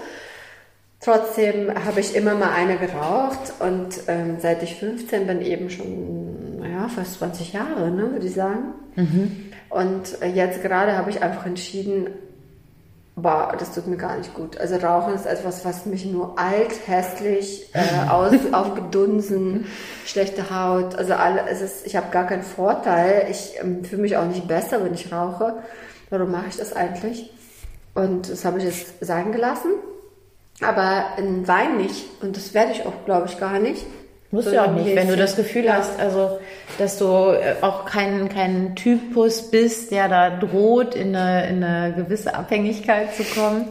[1.02, 6.60] Trotzdem habe ich immer mal eine geraucht und ähm, seit ich 15 bin, eben schon,
[6.60, 8.74] naja, fast 20 Jahre, ne, würde ich sagen.
[8.96, 9.52] Mhm.
[9.70, 12.08] Und äh, jetzt gerade habe ich einfach entschieden,
[13.16, 14.58] boah, das tut mir gar nicht gut.
[14.58, 19.66] Also Rauchen ist etwas, was mich nur alt, hässlich, äh, aus, aufgedunsen,
[20.06, 23.28] schlechte Haut, also alle, es ist, ich habe gar keinen Vorteil.
[23.30, 25.56] Ich ähm, fühle mich auch nicht besser, wenn ich rauche.
[26.10, 27.32] Warum mache ich das eigentlich?
[27.94, 29.72] Und das habe ich jetzt sein gelassen.
[30.62, 32.06] Aber ein Wein nicht.
[32.22, 33.86] Und das werde ich auch, glaube ich, gar nicht.
[34.36, 35.76] Muss ja auch nicht, wenn du das Gefühl Ja.
[35.78, 36.40] hast, also
[36.78, 41.94] dass du äh, auch kein, kein Typus bist, der da droht, in eine, in eine
[41.94, 43.70] gewisse Abhängigkeit zu kommen.